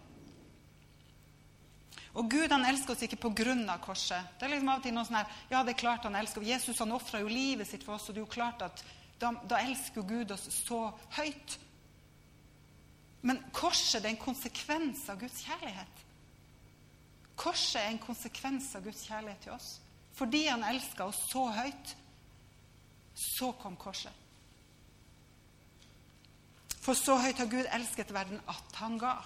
Og 2.14 2.30
Gud 2.30 2.50
han 2.50 2.66
elsker 2.66 2.94
oss 2.94 3.02
ikke 3.02 3.18
pga. 3.22 3.78
korset. 3.82 4.34
Det 4.38 4.46
er 4.46 4.54
liksom 4.54 4.68
av 4.68 4.78
og 4.78 4.82
til 4.82 4.94
noe 4.94 5.04
sånn 5.04 5.18
her, 5.18 5.30
ja, 5.50 5.62
det 5.62 5.74
er 5.74 5.82
klart 5.82 6.04
han 6.04 6.16
elsker. 6.16 6.42
Jesus 6.42 6.78
han 6.78 6.92
ofra 6.92 7.20
jo 7.20 7.28
livet 7.28 7.68
sitt 7.68 7.84
for 7.84 7.94
oss, 7.94 8.08
og 8.08 8.14
det 8.14 8.22
er 8.22 8.26
jo 8.26 8.34
klart 8.34 8.62
at 8.62 8.84
da, 9.20 9.32
da 9.50 9.60
elsker 9.62 10.02
Gud 10.02 10.32
oss 10.34 10.48
så 10.52 10.80
høyt. 11.16 11.58
Men 13.24 13.40
korset 13.52 14.02
det 14.02 14.10
er 14.10 14.16
en 14.16 14.24
konsekvens 14.24 15.06
av 15.08 15.20
Guds 15.20 15.44
kjærlighet. 15.46 16.02
Korset 17.36 17.80
er 17.80 17.88
en 17.90 18.02
konsekvens 18.02 18.74
av 18.76 18.84
Guds 18.84 19.06
kjærlighet 19.08 19.46
til 19.46 19.54
oss. 19.56 19.78
Fordi 20.14 20.44
han 20.46 20.64
elska 20.64 21.08
oss 21.10 21.22
så 21.30 21.46
høyt, 21.50 21.96
så 23.14 23.52
kom 23.58 23.76
korset. 23.76 24.12
For 26.84 26.94
så 26.98 27.16
høyt 27.16 27.40
har 27.40 27.48
Gud 27.48 27.70
elsket 27.72 28.12
verden 28.14 28.42
at 28.50 28.76
han 28.76 28.98
ga. 29.00 29.16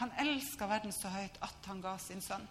Han 0.00 0.12
elska 0.18 0.66
verden 0.66 0.92
så 0.92 1.12
høyt 1.12 1.38
at 1.44 1.68
han 1.70 1.80
ga 1.84 1.94
sin 2.02 2.22
sønn. 2.24 2.48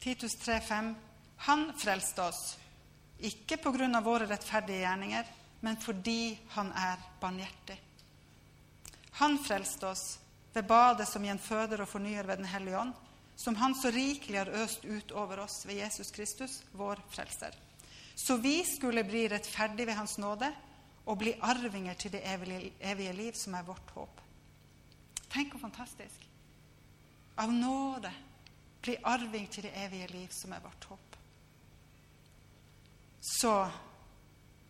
Titus 0.00 0.38
3,5.: 0.40 0.94
Han 1.36 1.72
frelste 1.78 2.22
oss, 2.22 2.58
ikke 3.20 3.58
av 3.96 4.04
våre 4.04 4.26
rettferdige 4.26 4.80
gjerninger, 4.80 5.24
men 5.60 5.76
fordi 5.76 6.38
han 6.54 6.72
er 6.72 6.98
barmhjertig. 7.20 7.78
Han 9.20 9.38
frelste 9.38 9.86
oss 9.86 10.18
ved 10.54 10.66
badet 10.66 11.08
som 11.08 11.24
gjenføder 11.24 11.82
og 11.82 11.88
fornyer 11.88 12.26
ved 12.26 12.38
Den 12.38 12.48
hellige 12.48 12.78
ånd, 12.78 12.94
som 13.36 13.56
Han 13.56 13.74
så 13.74 13.90
rikelig 13.90 14.38
har 14.38 14.50
øst 14.62 14.84
ut 14.84 15.12
over 15.12 15.40
oss 15.40 15.66
ved 15.66 15.74
Jesus 15.74 16.10
Kristus, 16.10 16.62
vår 16.72 17.00
frelser. 17.08 17.54
Så 18.14 18.36
vi 18.36 18.64
skulle 18.64 19.04
bli 19.04 19.28
rettferdige 19.28 19.86
ved 19.86 19.94
Hans 19.94 20.18
nåde 20.18 20.52
og 21.06 21.18
bli 21.18 21.34
arvinger 21.40 21.94
til 21.94 22.12
det 22.12 22.20
evige 22.80 23.12
liv, 23.12 23.32
som 23.34 23.54
er 23.54 23.62
vårt 23.62 23.90
håp. 23.94 24.20
Tenk 25.30 25.52
hvor 25.52 25.60
fantastisk. 25.60 26.26
Av 27.38 27.52
nåde 27.52 28.12
bli 28.82 28.96
arving 29.04 29.48
til 29.50 29.62
det 29.62 29.72
evige 29.76 30.06
liv, 30.12 30.28
som 30.30 30.52
er 30.52 30.60
vårt 30.60 30.84
håp. 30.84 31.09
Så 33.20 33.70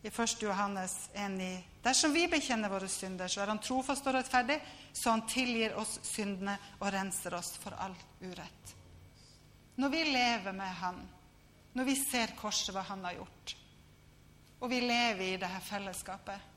i 0.01 0.07
1. 0.07 0.41
Johannes 0.41 1.09
1,9.: 1.13 1.63
Dersom 1.83 2.13
vi 2.13 2.27
bekjenner 2.27 2.69
våre 2.69 2.87
synder, 2.89 3.27
så 3.27 3.41
er 3.41 3.53
Han 3.53 3.61
trofast 3.61 4.05
og 4.07 4.15
rettferdig, 4.17 4.59
så 4.93 5.13
Han 5.15 5.25
tilgir 5.29 5.75
oss 5.79 5.99
syndene 6.03 6.57
og 6.79 6.91
renser 6.93 7.33
oss 7.37 7.55
for 7.61 7.77
all 7.79 7.95
urett. 8.21 8.75
Når 9.75 9.89
vi 9.89 10.03
lever 10.03 10.53
med 10.53 10.77
Han, 10.81 11.01
når 11.73 11.87
vi 11.87 11.95
ser 11.95 12.35
korset, 12.37 12.73
hva 12.75 12.83
Han 12.89 13.05
har 13.05 13.19
gjort, 13.21 13.55
og 14.59 14.69
vi 14.69 14.81
lever 14.81 15.25
i 15.25 15.37
dette 15.41 15.61
fellesskapet, 15.65 16.47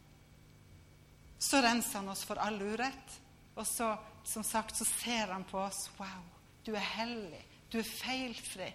så 1.39 1.61
renser 1.63 2.01
Han 2.01 2.13
oss 2.13 2.25
for 2.25 2.41
all 2.41 2.61
urett. 2.63 3.21
Og 3.55 3.67
så, 3.67 3.93
som 4.27 4.43
sagt, 4.43 4.77
så 4.77 4.85
ser 4.85 5.31
Han 5.33 5.45
på 5.45 5.61
oss. 5.61 5.91
Wow, 5.99 6.25
du 6.67 6.73
er 6.75 6.89
hellig. 6.97 7.45
Du 7.71 7.79
er 7.79 7.87
feilfri. 7.87 8.73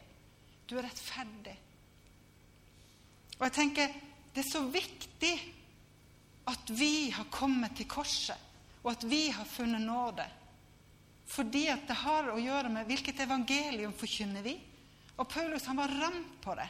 Du 0.69 0.77
er 0.77 0.85
rettferdig. 0.87 1.57
Og 3.39 3.47
jeg 3.47 3.55
tenker 3.55 3.95
det 4.35 4.43
er 4.43 4.51
så 4.51 4.61
viktig 4.69 5.33
at 6.49 6.71
vi 6.75 7.09
har 7.13 7.29
kommet 7.31 7.75
til 7.77 7.87
korset, 7.89 8.37
og 8.83 8.91
at 8.93 9.05
vi 9.09 9.29
har 9.33 9.47
funnet 9.47 9.81
nåde. 9.81 10.25
Fordi 11.29 11.67
at 11.69 11.85
det 11.87 11.97
har 12.01 12.31
å 12.31 12.41
gjøre 12.41 12.71
med 12.73 12.87
hvilket 12.89 13.21
evangelium 13.25 13.93
forkynner 13.97 14.45
vi. 14.45 14.55
Og 15.19 15.27
Paulus 15.29 15.67
han 15.69 15.77
var 15.77 15.91
ramt 15.93 16.39
på 16.41 16.55
det. 16.57 16.67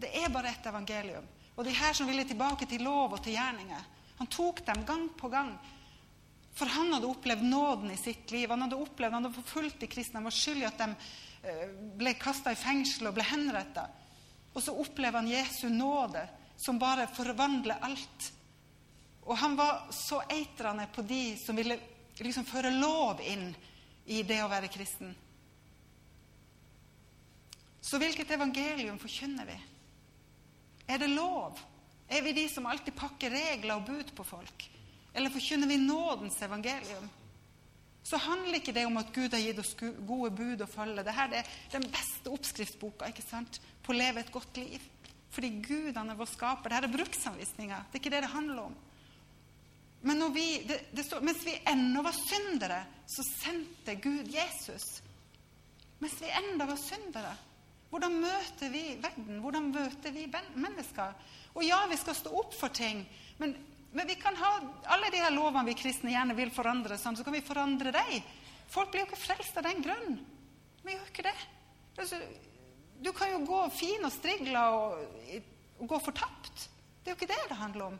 Det 0.00 0.10
er 0.20 0.32
bare 0.32 0.50
ett 0.52 0.66
evangelium. 0.66 1.26
Og 1.56 1.64
de 1.64 1.72
her 1.76 1.94
som 1.96 2.08
ville 2.08 2.24
tilbake 2.28 2.68
til 2.68 2.84
lov 2.84 3.14
og 3.16 3.22
til 3.24 3.36
gjerninger, 3.36 3.86
han 4.20 4.28
tok 4.28 4.60
dem 4.66 4.84
gang 4.88 5.06
på 5.16 5.30
gang. 5.32 5.54
For 6.56 6.68
han 6.68 6.92
hadde 6.92 7.08
opplevd 7.08 7.46
nåden 7.46 7.92
i 7.94 7.96
sitt 8.00 8.32
liv. 8.34 8.50
Han 8.50 8.66
hadde 8.66 8.80
opplevd, 8.80 9.14
han 9.14 9.24
hadde 9.24 9.38
forfulgt 9.38 9.80
de 9.80 9.88
kristne. 9.88 10.18
Han 10.18 10.28
var 10.28 10.36
skyldig 10.36 10.66
at 10.68 10.82
de 10.82 10.88
eh, 11.48 11.66
ble 12.00 12.14
kasta 12.20 12.52
i 12.52 12.58
fengsel 12.58 13.08
og 13.08 13.16
ble 13.16 13.24
henretta. 13.24 13.86
Og 14.52 14.62
så 14.62 14.74
opplever 14.74 15.20
han 15.20 15.30
Jesu 15.30 15.68
nåde 15.68 16.26
som 16.56 16.78
bare 16.78 17.06
forvandler 17.14 17.80
alt. 17.80 18.32
Og 19.24 19.36
han 19.38 19.56
var 19.56 19.86
så 19.94 20.22
eitrende 20.28 20.88
på 20.94 21.02
de 21.02 21.36
som 21.38 21.56
ville 21.56 21.78
liksom 22.20 22.44
føre 22.44 22.72
lov 22.74 23.20
inn 23.24 23.52
i 24.10 24.22
det 24.26 24.40
å 24.42 24.48
være 24.50 24.68
kristen. 24.72 25.14
Så 27.80 27.98
hvilket 27.98 28.30
evangelium 28.30 28.98
forkynner 29.00 29.46
vi? 29.48 29.56
Er 30.90 30.98
det 30.98 31.08
lov? 31.14 31.58
Er 32.10 32.22
vi 32.22 32.34
de 32.34 32.48
som 32.50 32.66
alltid 32.66 32.94
pakker 32.98 33.30
regler 33.30 33.76
og 33.76 33.86
bud 33.86 34.12
på 34.16 34.26
folk? 34.26 34.66
Eller 35.14 35.32
forkynner 35.32 35.70
vi 35.70 35.78
nådens 35.80 36.42
evangelium? 36.42 37.08
Så 38.02 38.16
handler 38.16 38.58
ikke 38.58 38.74
det 38.74 38.86
om 38.88 38.96
at 38.96 39.12
Gud 39.14 39.34
har 39.36 39.42
gitt 39.42 39.60
oss 39.60 39.74
gode 39.78 40.30
bud 40.32 40.62
å 40.64 40.68
følge. 40.70 41.04
Dette 41.04 41.26
er 41.42 41.50
den 41.74 41.84
beste 41.92 42.32
oppskriftsboka 42.32 43.10
ikke 43.10 43.26
sant? 43.26 43.60
på 43.84 43.94
å 43.94 43.98
leve 43.98 44.22
et 44.22 44.32
godt 44.32 44.56
liv. 44.60 44.82
Fordi 45.30 45.50
Gud 45.64 45.96
han 45.96 46.10
er 46.12 46.18
vår 46.18 46.28
skaper. 46.30 46.72
Dette 46.72 46.88
er 46.88 46.96
bruksanvisninger. 46.96 47.84
Det 47.90 47.98
er 47.98 48.02
ikke 48.02 48.12
det 48.14 48.24
det 48.24 48.32
handler 48.34 48.64
om. 48.68 48.78
Men 50.02 50.24
vi, 50.32 50.46
det, 50.68 50.80
det 50.96 51.04
står, 51.04 51.20
mens 51.26 51.44
vi 51.44 51.58
ennå 51.68 52.02
var 52.02 52.16
syndere, 52.16 52.80
så 53.06 53.24
sendte 53.26 53.98
Gud 54.00 54.30
Jesus. 54.32 55.02
Mens 56.00 56.16
vi 56.22 56.32
ennå 56.40 56.66
var 56.70 56.80
syndere. 56.80 57.34
Hvordan 57.90 58.20
møter 58.22 58.70
vi 58.72 58.84
verden? 59.02 59.40
Hvordan 59.42 59.68
møter 59.74 60.14
vi 60.14 60.28
mennesker? 60.54 61.16
Og 61.54 61.66
ja, 61.66 61.82
vi 61.90 61.98
skal 62.00 62.16
stå 62.16 62.32
opp 62.38 62.54
for 62.54 62.72
ting, 62.72 63.02
men, 63.42 63.56
men 63.92 64.06
vi 64.06 64.14
kan 64.20 64.36
ha 64.38 64.50
alle 64.94 65.10
de 65.10 65.22
her 65.22 65.32
lovene 65.34 65.66
vi 65.66 65.78
kristne 65.78 66.12
gjerne 66.12 66.36
vil 66.38 66.52
forandre, 66.54 66.98
sånn, 66.98 67.16
så 67.18 67.26
kan 67.26 67.34
vi 67.34 67.42
forandre 67.42 67.92
dem. 67.94 68.20
Folk 68.70 68.92
blir 68.92 69.02
jo 69.02 69.08
ikke 69.10 69.24
frelst 69.24 69.56
av 69.58 69.66
den 69.66 69.82
grunn. 69.82 70.20
Vi 70.84 70.94
gjør 70.94 71.08
ikke 71.10 71.26
det. 71.26 71.38
Altså, 71.98 72.20
du 73.02 73.10
kan 73.16 73.32
jo 73.32 73.40
gå 73.48 73.64
fin 73.74 74.06
og 74.06 74.14
strigla 74.14 74.62
og, 74.76 75.40
og 75.80 75.90
gå 75.90 75.98
fortapt. 76.06 76.68
Det 77.00 77.10
er 77.10 77.16
jo 77.16 77.18
ikke 77.18 77.32
det 77.32 77.40
det 77.50 77.58
handler 77.58 77.90
om. 77.90 77.98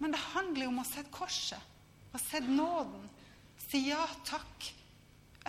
Men 0.00 0.12
det 0.12 0.20
handler 0.34 0.66
jo 0.66 0.72
om 0.72 0.82
å 0.82 0.88
se 0.88 1.04
korset, 1.12 1.72
å 2.12 2.20
se 2.20 2.40
nåden. 2.44 3.08
Si 3.68 3.86
ja 3.88 4.02
takk. 4.28 4.68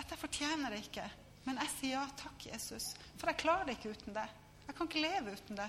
At 0.00 0.08
jeg 0.08 0.20
fortjener 0.20 0.72
det 0.72 0.82
ikke. 0.86 1.04
Men 1.44 1.58
jeg 1.60 1.72
sier 1.74 1.96
ja 1.98 2.04
takk, 2.16 2.46
Jesus. 2.48 2.92
For 3.20 3.28
jeg 3.28 3.40
klarer 3.42 3.68
det 3.68 3.76
ikke 3.76 3.92
uten 3.96 4.16
det. 4.16 4.28
Jeg 4.68 4.76
kan 4.78 4.88
ikke 4.88 5.04
leve 5.04 5.34
uten 5.36 5.58
det. 5.58 5.68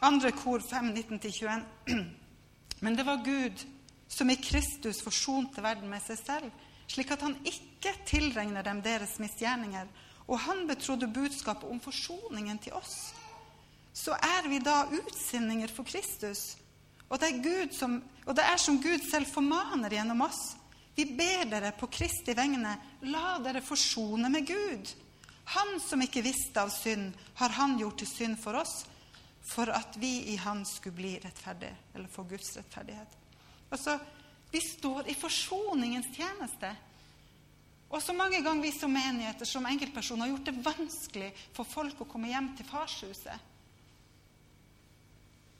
Andre 0.00 0.32
kor 0.32 0.60
5, 0.60 0.94
19-21. 0.96 1.62
Men 2.80 2.96
det 2.96 3.04
var 3.04 3.24
Gud 3.24 3.66
som 4.08 4.30
i 4.30 4.36
Kristus 4.36 5.02
forsonte 5.04 5.62
verden 5.62 5.90
med 5.90 6.02
seg 6.02 6.18
selv, 6.18 6.52
slik 6.90 7.12
at 7.12 7.22
han 7.22 7.36
ikke 7.46 7.92
tilregner 8.08 8.64
dem 8.66 8.80
deres 8.82 9.18
misgjerninger, 9.22 9.90
og 10.26 10.40
han 10.46 10.64
betrodde 10.66 11.10
budskapet 11.12 11.68
om 11.70 11.80
forsoningen 11.82 12.58
til 12.64 12.74
oss. 12.78 13.12
Så 13.92 14.14
er 14.16 14.48
vi 14.48 14.62
da 14.64 14.86
utsinninger 14.88 15.70
for 15.74 15.84
Kristus, 15.84 16.56
og 17.10 17.20
det, 17.20 17.34
som, 17.74 17.98
og 18.24 18.36
det 18.38 18.46
er 18.46 18.58
som 18.62 18.78
Gud 18.82 19.04
selv 19.10 19.28
formaner 19.28 19.92
gjennom 19.92 20.22
oss. 20.24 20.54
Vi 20.96 21.04
ber 21.18 21.44
dere 21.50 21.72
på 21.76 21.90
Kristi 21.90 22.34
vegne, 22.38 22.76
la 23.10 23.38
dere 23.42 23.62
forsone 23.62 24.30
med 24.32 24.46
Gud. 24.46 24.92
Han 25.56 25.76
som 25.82 26.02
ikke 26.02 26.22
visste 26.22 26.62
av 26.62 26.70
synd, 26.70 27.10
har 27.42 27.52
han 27.58 27.76
gjort 27.80 27.98
til 28.00 28.10
synd 28.10 28.38
for 28.42 28.58
oss, 28.62 28.84
for 29.42 29.70
at 29.72 29.96
vi 29.96 30.32
i 30.32 30.36
Han 30.36 30.64
skulle 30.66 30.96
bli 30.96 31.18
rettferdige, 31.18 31.76
eller 31.94 32.08
få 32.08 32.22
Guds 32.22 32.56
rettferdighet. 32.56 33.16
Altså, 33.70 33.98
Vi 34.50 34.60
står 34.60 35.08
i 35.08 35.14
forsoningens 35.14 36.08
tjeneste. 36.16 36.72
Og 37.90 38.02
så 38.02 38.12
mange 38.12 38.40
ganger 38.42 38.62
vi 38.62 38.72
som 38.72 38.90
menigheter, 38.90 39.46
som 39.46 39.66
enkeltpersoner, 39.66 40.26
har 40.26 40.32
gjort 40.32 40.48
det 40.48 40.64
vanskelig 40.64 41.30
for 41.54 41.66
folk 41.66 42.02
å 42.02 42.08
komme 42.10 42.32
hjem 42.32 42.48
til 42.58 42.66
farshuset. 42.66 43.46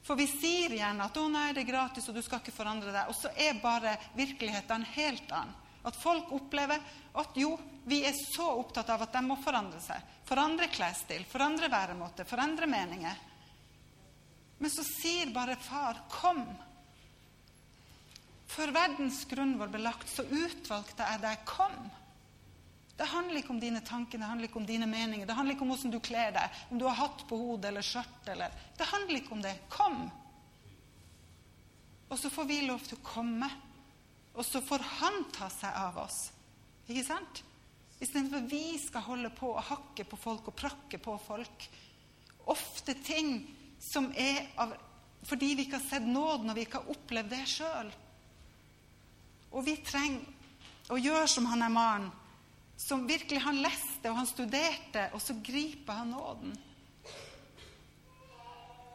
For 0.03 0.19
vi 0.19 0.27
sier 0.27 0.75
gjerne 0.75 1.05
at 1.05 1.17
'å 1.17 1.29
nei, 1.31 1.53
det 1.53 1.63
er 1.63 1.73
gratis, 1.73 2.09
og 2.09 2.15
du 2.15 2.23
skal 2.23 2.41
ikke 2.41 2.57
forandre 2.57 2.91
deg'. 2.91 3.09
Og 3.09 3.15
så 3.15 3.31
er 3.37 3.63
bare 3.63 3.99
virkeligheten 4.17 4.83
helt 4.83 5.31
annen. 5.31 5.55
At 5.85 5.97
folk 5.97 6.33
opplever 6.33 6.81
at 7.15 7.37
jo, 7.37 7.59
vi 7.85 8.05
er 8.05 8.13
så 8.13 8.59
opptatt 8.59 8.89
av 8.91 9.03
at 9.03 9.13
de 9.13 9.23
må 9.23 9.37
forandre 9.37 9.81
seg. 9.81 10.03
Forandre 10.25 10.69
klesstil, 10.69 11.25
forandre 11.25 11.71
væremåte, 11.71 12.25
forandre 12.25 12.67
meninger. 12.67 13.17
Men 14.61 14.71
så 14.71 14.85
sier 14.85 15.33
bare 15.33 15.57
far 15.57 16.03
'kom'. 16.11 16.45
Før 18.51 18.73
verdens 18.75 19.25
grunn 19.25 19.59
var 19.59 19.71
belagt, 19.73 20.09
så 20.09 20.23
utvalgte 20.23 21.07
jeg 21.07 21.21
deg 21.21 21.45
'kom'. 21.47 21.91
Det 23.01 23.07
handler 23.09 23.41
ikke 23.41 23.55
om 23.55 23.61
dine 23.61 23.81
tanker, 23.81 24.19
det 24.19 24.27
handler 24.29 24.49
ikke 24.49 24.61
om 24.61 24.67
dine 24.67 24.87
meninger. 24.87 25.27
Det 25.27 25.35
handler 25.35 25.55
ikke 25.55 25.65
om 25.65 25.71
hvordan 25.73 25.93
du 25.95 26.01
kler 26.01 26.33
deg, 26.37 26.57
om 26.71 26.79
du 26.79 26.85
har 26.85 26.99
hatt 26.99 27.23
på 27.29 27.37
hodet 27.37 27.71
eller 27.71 27.81
skjørt. 27.81 28.29
Eller. 28.29 28.53
Det 28.77 28.87
handler 28.87 29.17
ikke 29.17 29.33
om 29.33 29.43
det. 29.43 29.55
Kom! 29.73 30.11
Og 32.11 32.19
så 32.19 32.31
får 32.31 32.45
vi 32.45 32.61
lov 32.67 32.83
til 32.85 32.99
å 32.99 33.07
komme. 33.07 33.49
Og 34.35 34.45
så 34.45 34.61
får 34.61 34.85
han 34.99 35.25
ta 35.33 35.49
seg 35.49 35.73
av 35.73 35.97
oss. 36.03 36.19
Ikke 36.91 37.07
sant? 37.07 37.43
Istedenfor 38.01 38.45
vi 38.51 38.79
skal 38.81 39.07
holde 39.07 39.31
på 39.31 39.55
å 39.55 39.65
hakke 39.65 40.05
på 40.05 40.19
folk 40.21 40.51
og 40.53 40.57
prakke 40.57 41.01
på 41.01 41.17
folk. 41.25 41.67
Ofte 42.53 42.95
ting 43.05 43.47
som 43.81 44.11
er 44.15 44.45
av, 44.61 44.77
fordi 45.27 45.55
vi 45.57 45.67
ikke 45.67 45.81
har 45.81 45.89
sett 45.89 46.07
nåden, 46.07 46.53
og 46.53 46.57
vi 46.57 46.67
ikke 46.67 46.83
har 46.83 46.95
opplevd 46.95 47.33
det 47.33 47.45
sjøl. 47.49 47.91
Og 49.51 49.67
vi 49.67 49.77
trenger 49.83 50.93
å 50.95 50.99
gjøre 51.01 51.29
som 51.31 51.49
han 51.51 51.65
er 51.67 51.75
mannen 51.75 52.11
som 52.81 53.07
virkelig 53.07 53.41
han 53.45 53.61
leste 53.61 54.09
og 54.09 54.17
han 54.17 54.29
studerte, 54.29 55.11
og 55.13 55.21
så 55.21 55.37
griper 55.45 55.99
han 56.01 56.15
nåden. 56.15 56.55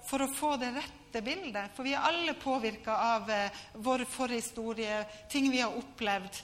For 0.10 0.26
å 0.26 0.30
få 0.34 0.56
det 0.62 0.72
rette 0.74 1.22
bildet. 1.26 1.74
For 1.78 1.86
vi 1.86 1.94
er 1.94 2.06
alle 2.08 2.34
påvirka 2.38 2.96
av 3.18 3.30
eh, 3.30 3.62
vår 3.86 4.08
forhistorie, 4.10 5.04
ting 5.30 5.52
vi 5.54 5.62
har 5.62 5.78
opplevd. 5.78 6.42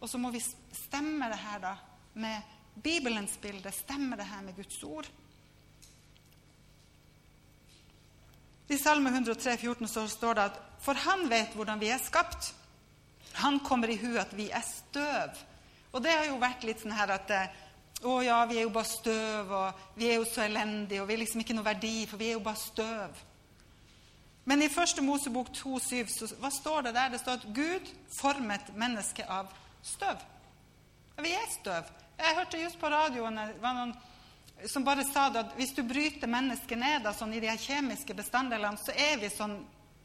Og 0.00 0.10
så 0.10 0.18
må 0.18 0.32
vi 0.34 0.42
stemme 0.42 1.30
det 1.30 1.38
her 1.38 1.62
da, 1.62 1.76
med 2.18 2.58
Bibelens 2.74 3.36
bilde, 3.38 3.70
stemme 3.74 4.18
det 4.18 4.26
her 4.26 4.42
med 4.42 4.58
Guds 4.58 4.82
ord. 4.82 5.06
I 8.70 8.78
Salme 8.78 9.10
103, 9.10 9.56
14 9.56 9.88
så 9.88 10.06
står 10.08 10.34
det 10.38 10.42
at 10.42 10.58
for 10.80 10.94
han 10.94 11.26
vet 11.30 11.56
hvordan 11.58 11.80
vi 11.80 11.88
er 11.90 11.98
skapt. 11.98 12.52
Han 13.42 13.58
kommer 13.66 13.90
i 13.90 13.98
hu 13.98 14.14
at 14.18 14.30
vi 14.36 14.46
er 14.50 14.62
støv. 14.62 15.40
Og 15.92 16.02
det 16.04 16.12
har 16.14 16.28
jo 16.28 16.38
vært 16.38 16.62
litt 16.64 16.82
sånn 16.82 16.94
her 16.94 17.10
at 17.16 17.34
eh, 17.34 17.58
Å 18.00 18.14
ja, 18.24 18.38
vi 18.48 18.56
er 18.56 18.64
jo 18.64 18.70
bare 18.72 18.88
støv, 18.88 19.50
og 19.52 19.80
vi 19.98 20.06
er 20.08 20.14
jo 20.16 20.22
så 20.24 20.46
elendige, 20.46 21.02
og 21.02 21.08
vi 21.10 21.12
er 21.12 21.20
liksom 21.20 21.42
ikke 21.42 21.52
noe 21.52 21.66
verdi, 21.66 22.06
for 22.08 22.16
vi 22.16 22.30
er 22.30 22.38
jo 22.38 22.44
bare 22.46 22.56
støv. 22.56 23.18
Men 24.48 24.64
i 24.64 24.70
første 24.72 25.04
Mosebok 25.04 25.50
2,7 25.52 26.08
så 26.14 26.28
hva 26.40 26.48
står 26.54 26.86
det 26.86 26.94
der? 26.96 27.10
Det 27.12 27.20
står 27.20 27.36
at 27.36 27.44
Gud 27.52 27.90
formet 28.16 28.72
mennesket 28.72 29.28
av 29.28 29.52
støv. 29.84 30.22
Vi 31.20 31.34
er 31.36 31.52
støv. 31.52 31.92
Jeg 32.16 32.38
hørte 32.38 32.62
just 32.62 32.80
på 32.80 32.88
radioen 32.88 33.36
det 33.36 33.60
var 33.60 33.76
noen 33.76 33.92
som 34.68 34.84
bare 34.84 35.04
sa 35.08 35.28
det 35.30 35.44
at 35.44 35.52
hvis 35.56 35.74
du 35.76 35.82
bryter 35.86 36.30
mennesket 36.30 36.78
ned 36.78 37.04
da, 37.04 37.12
sånn, 37.16 37.32
i 37.34 37.40
de 37.40 37.48
her 37.50 37.60
kjemiske 37.60 38.16
bestanddelene, 38.16 38.80
så 38.80 38.92
er 38.92 39.20
vi 39.22 39.30
sånn 39.32 39.60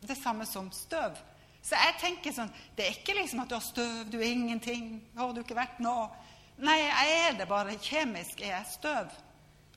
det 0.06 0.18
samme 0.20 0.46
som 0.48 0.70
støv. 0.72 1.18
Så 1.66 1.74
jeg 1.82 1.96
tenker 1.98 2.34
sånn 2.36 2.52
Det 2.78 2.86
er 2.86 2.98
ikke 3.00 3.16
liksom 3.18 3.42
at 3.42 3.50
du 3.50 3.56
har 3.58 3.66
støv, 3.66 4.06
du 4.12 4.20
er 4.20 4.30
ingenting. 4.30 5.00
Har 5.18 5.34
du 5.34 5.42
ikke 5.42 5.58
vært 5.58 5.80
nå? 5.82 5.96
Nei, 6.62 6.78
jeg 6.84 7.16
er 7.26 7.38
det 7.40 7.48
bare. 7.50 7.78
Kjemisk 7.82 8.44
er 8.44 8.54
jeg 8.54 8.74
støv. 8.76 9.16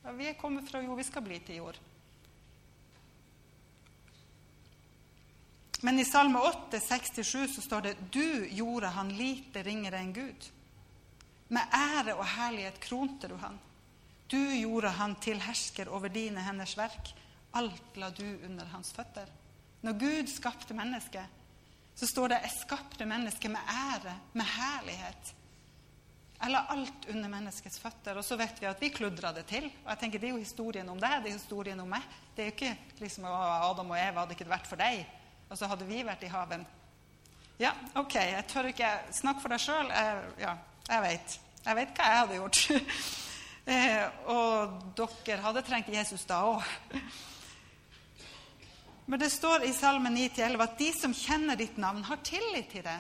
Ja, 0.05 0.13
vi 0.15 0.29
er 0.29 0.37
kommet 0.39 0.69
fra 0.71 0.83
jord, 0.85 0.99
vi 1.01 1.07
skal 1.09 1.25
bli 1.25 1.41
til 1.47 1.63
jord. 1.63 1.79
Men 5.81 5.99
i 6.03 6.05
Salme 6.05 6.43
8, 6.43 6.81
67 6.83 7.55
så 7.55 7.63
står 7.63 7.87
det 7.87 7.97
Du 8.13 8.47
gjorde 8.51 8.91
han 8.95 9.13
lite 9.15 9.63
ringere 9.63 10.03
enn 10.03 10.15
Gud. 10.15 10.49
Med 11.55 11.75
ære 11.75 12.19
og 12.19 12.27
herlighet 12.27 12.81
kronte 12.83 13.31
du 13.31 13.37
han. 13.41 13.57
Du 14.29 14.39
gjorde 14.39 14.93
han 14.93 15.17
til 15.25 15.41
hersker 15.41 15.89
over 15.89 16.13
dine 16.13 16.43
henders 16.45 16.77
verk. 16.77 17.15
Alt 17.57 17.97
la 17.97 18.11
du 18.13 18.27
under 18.45 18.69
hans 18.75 18.93
føtter. 18.93 19.29
Når 19.83 19.99
Gud 19.99 20.29
skapte 20.29 20.75
mennesket, 20.75 21.25
så 21.95 22.07
står 22.07 22.29
det 22.29 22.41
'Jeg 22.43 22.61
skapte 22.67 23.07
mennesket 23.07 23.51
med 23.51 23.61
ære, 23.61 24.15
med 24.33 24.45
herlighet'. 24.45 25.35
Jeg 26.43 26.51
la 26.51 26.61
alt 26.71 27.07
under 27.11 27.29
menneskets 27.29 27.81
føtter. 27.83 28.17
Og 28.17 28.25
så 28.25 28.37
vet 28.37 28.61
vi 28.61 28.67
at 28.67 28.81
vi 28.81 28.89
kludra 28.89 29.33
det 29.33 29.47
til. 29.47 29.65
Og 29.85 29.91
jeg 29.91 29.99
tenker 29.99 30.19
Det 30.19 30.29
er 30.29 30.33
jo 30.33 30.39
historien 30.39 30.89
om 30.89 31.01
deg, 31.01 31.23
det 31.23 31.31
er 31.31 31.39
historien 31.39 31.81
om 31.81 31.89
meg. 31.89 32.03
Det 32.37 32.43
er 32.43 32.47
jo 32.47 32.53
ikke 32.55 32.79
liksom 33.01 33.25
Adam 33.25 33.91
og 33.91 33.99
Eva 33.99 34.21
hadde 34.21 34.37
ikke 34.37 34.51
vært 34.51 34.67
for 34.67 34.77
deg. 34.77 35.07
Og 35.51 35.59
så 35.59 35.67
hadde 35.67 35.87
vi 35.87 36.03
vært 36.07 36.23
i 36.23 36.27
haven. 36.27 36.67
Ja, 37.59 37.73
OK, 37.95 38.15
jeg 38.15 38.45
tør 38.47 38.67
ikke 38.71 38.91
snakke 39.13 39.41
for 39.41 39.49
deg 39.49 39.61
sjøl. 39.61 39.91
Ja, 40.39 40.55
jeg 40.89 41.03
vet. 41.03 41.41
Jeg 41.65 41.77
vet 41.77 41.97
hva 41.97 42.05
jeg 42.05 42.19
hadde 42.19 42.35
gjort. 42.35 42.59
Eh, 43.69 44.05
og 44.33 44.95
dere 44.97 45.43
hadde 45.45 45.63
trengt 45.67 45.91
Jesus 45.93 46.25
da 46.29 46.41
òg. 46.49 46.65
Men 49.09 49.21
det 49.21 49.29
står 49.33 49.67
i 49.69 49.75
Salme 49.77 50.09
9-11 50.13 50.65
at 50.65 50.79
de 50.81 50.89
som 50.97 51.15
kjenner 51.17 51.57
ditt 51.57 51.77
navn, 51.81 52.03
har 52.05 52.21
tillit 52.25 52.71
til 52.73 52.85
det. 52.85 52.99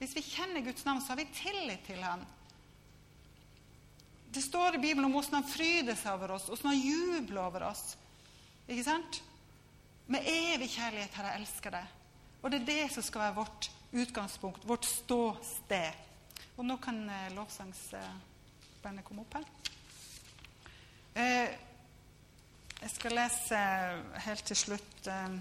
Hvis 0.00 0.14
vi 0.16 0.24
kjenner 0.24 0.64
Guds 0.64 0.84
navn, 0.84 1.00
så 1.00 1.12
har 1.12 1.20
vi 1.22 1.26
tillit 1.36 1.84
til 1.86 2.00
ham. 2.04 2.24
Det 4.34 4.42
står 4.44 4.76
i 4.76 4.82
Bibelen 4.82 5.06
om 5.06 5.14
hvordan 5.14 5.38
han 5.38 5.48
fryder 5.48 5.96
seg 5.96 6.16
over 6.16 6.34
oss, 6.36 6.48
hvordan 6.50 6.72
han 6.72 6.80
jubler 6.80 7.42
over 7.44 7.68
oss. 7.70 7.84
Ikke 8.68 8.84
sant? 8.84 9.20
Med 10.10 10.26
evig 10.28 10.68
kjærlighet 10.74 11.16
har 11.16 11.30
jeg 11.30 11.40
elsket 11.40 11.76
deg. 11.78 11.92
Og 12.42 12.52
det 12.52 12.60
er 12.60 12.70
det 12.72 12.88
som 12.92 13.06
skal 13.06 13.24
være 13.24 13.38
vårt 13.38 13.70
utgangspunkt, 13.94 14.68
vårt 14.68 14.88
ståsted. 14.88 16.02
Og 16.58 16.66
nå 16.68 16.76
kan 16.82 16.98
eh, 17.08 17.30
lovsangsbandet 17.36 19.06
komme 19.06 19.24
opp 19.24 19.38
her. 19.38 19.63
Eh, 21.14 21.50
jeg 22.80 22.90
skal 22.90 23.14
lese 23.14 23.58
helt 24.24 24.48
til 24.48 24.58
slutt 24.58 25.06
eh. 25.06 25.36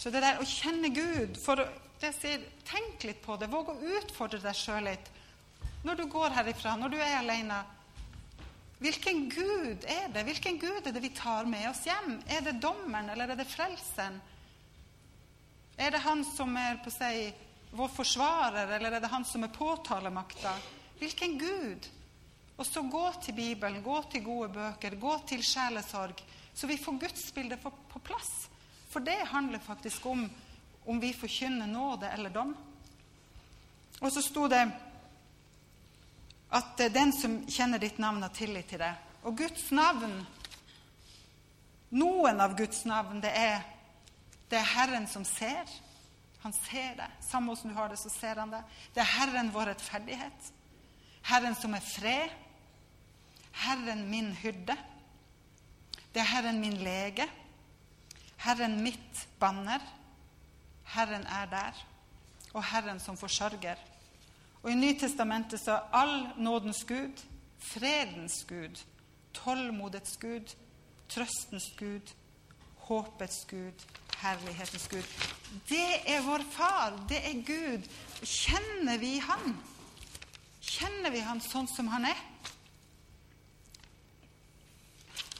Så 0.00 0.10
det 0.10 0.22
der 0.24 0.40
å 0.40 0.46
kjenne 0.48 0.88
Gud 0.96 1.36
For 1.38 1.60
Det 2.00 2.14
sier, 2.16 2.40
Tenk 2.64 3.04
litt 3.04 3.20
på 3.22 3.36
det. 3.36 3.50
Våg 3.52 3.68
å 3.74 3.76
utfordre 3.98 4.40
deg 4.40 4.56
sjøl 4.56 4.88
litt. 4.88 5.12
Når 5.84 6.00
du 6.00 6.04
går 6.10 6.32
herifra, 6.38 6.72
når 6.80 6.94
du 6.94 6.98
er 7.02 7.18
alene. 7.18 7.60
Hvilken 8.80 9.26
Gud 9.30 9.84
er 9.84 10.08
det? 10.14 10.24
Hvilken 10.26 10.58
Gud 10.58 10.86
er 10.88 10.94
det 10.94 11.02
vi 11.04 11.12
tar 11.14 11.44
med 11.46 11.68
oss 11.68 11.84
hjem? 11.86 12.16
Er 12.32 12.40
det 12.48 12.56
dommeren, 12.64 13.12
eller 13.12 13.34
er 13.34 13.38
det 13.38 13.50
frelseren? 13.50 14.16
Er 15.76 15.92
det 15.92 16.00
han 16.02 16.24
som 16.24 16.56
er 16.56 16.80
på 16.82 16.90
seg 16.90 17.36
vår 17.76 17.92
forsvarer, 17.92 18.72
eller 18.78 18.96
er 18.96 19.04
det 19.04 19.12
han 19.12 19.28
som 19.28 19.44
er 19.44 19.52
påtalemakta? 19.52 20.56
Hvilken 21.02 21.34
Gud? 21.40 21.88
Og 22.56 22.66
så 22.68 22.82
gå 22.86 23.04
til 23.24 23.34
Bibelen, 23.34 23.82
gå 23.82 23.98
til 24.12 24.22
gode 24.24 24.52
bøker, 24.54 24.94
gå 25.00 25.16
til 25.26 25.42
sjelesorg, 25.42 26.20
så 26.54 26.68
vi 26.70 26.78
får 26.78 27.00
gudsbildet 27.00 27.62
på 27.62 28.02
plass. 28.04 28.46
For 28.92 29.02
det 29.02 29.18
handler 29.32 29.58
faktisk 29.58 30.06
om 30.06 30.28
om 30.86 31.00
vi 31.00 31.12
forkynner 31.12 31.66
nåde 31.66 32.10
eller 32.10 32.30
dom. 32.30 32.56
Og 34.00 34.12
så 34.12 34.22
sto 34.22 34.48
det 34.50 34.64
at 36.52 36.82
den 36.92 37.12
som 37.16 37.36
kjenner 37.48 37.80
ditt 37.80 37.98
navn, 38.02 38.22
har 38.22 38.34
tillit 38.34 38.68
til 38.68 38.82
det. 38.82 38.92
Og 39.22 39.36
Guds 39.38 39.70
navn 39.70 40.22
Noen 41.92 42.40
av 42.40 42.54
Guds 42.56 42.86
navn, 42.88 43.18
det 43.20 43.28
er, 43.36 43.58
det 44.48 44.56
er 44.56 44.70
Herren 44.70 45.04
som 45.06 45.26
ser. 45.28 45.68
Han 46.40 46.54
ser 46.56 46.94
det. 46.96 47.08
Samme 47.20 47.52
hvordan 47.52 47.74
du 47.74 47.76
har 47.76 47.90
det, 47.92 47.98
så 48.00 48.08
ser 48.08 48.40
han 48.40 48.54
det. 48.54 48.62
Det 48.94 49.02
er 49.02 49.10
Herren 49.10 49.50
vår 49.52 49.68
rettferdighet. 49.74 50.46
Herren 51.22 51.54
som 51.54 51.74
er 51.74 51.84
fred. 51.84 52.30
Herren 53.52 54.06
min 54.10 54.32
hyrde. 54.32 54.76
Det 56.12 56.20
er 56.20 56.30
Herren 56.34 56.60
min 56.60 56.76
lege. 56.82 57.26
Herren 58.36 58.80
mitt 58.82 59.26
banner. 59.40 59.82
Herren 60.92 61.26
er 61.26 61.46
der, 61.46 61.86
og 62.52 62.64
Herren 62.64 63.00
som 63.00 63.16
forsørger. 63.16 63.76
Og 64.62 64.70
I 64.70 64.74
Nytestamentet 64.74 65.60
så 65.60 65.72
er 65.72 65.94
all 65.96 66.28
nådens 66.36 66.84
Gud, 66.84 67.22
fredens 67.58 68.44
Gud, 68.48 68.82
tålmodets 69.34 70.16
Gud, 70.20 70.54
trøstens 71.08 71.72
Gud, 71.78 72.12
håpets 72.76 73.46
Gud, 73.50 73.86
herlighetens 74.18 74.88
Gud. 74.88 75.02
Det 75.68 75.88
er 76.06 76.22
vår 76.22 76.44
far, 76.50 77.06
det 77.08 77.18
er 77.18 77.42
Gud. 77.46 77.88
Kjenner 78.22 78.98
vi 78.98 79.18
Han? 79.18 79.56
Kjenner 80.62 81.10
vi 81.10 81.20
Han 81.26 81.42
sånn 81.42 81.68
som 81.68 81.90
Han 81.90 82.06
er? 82.06 82.20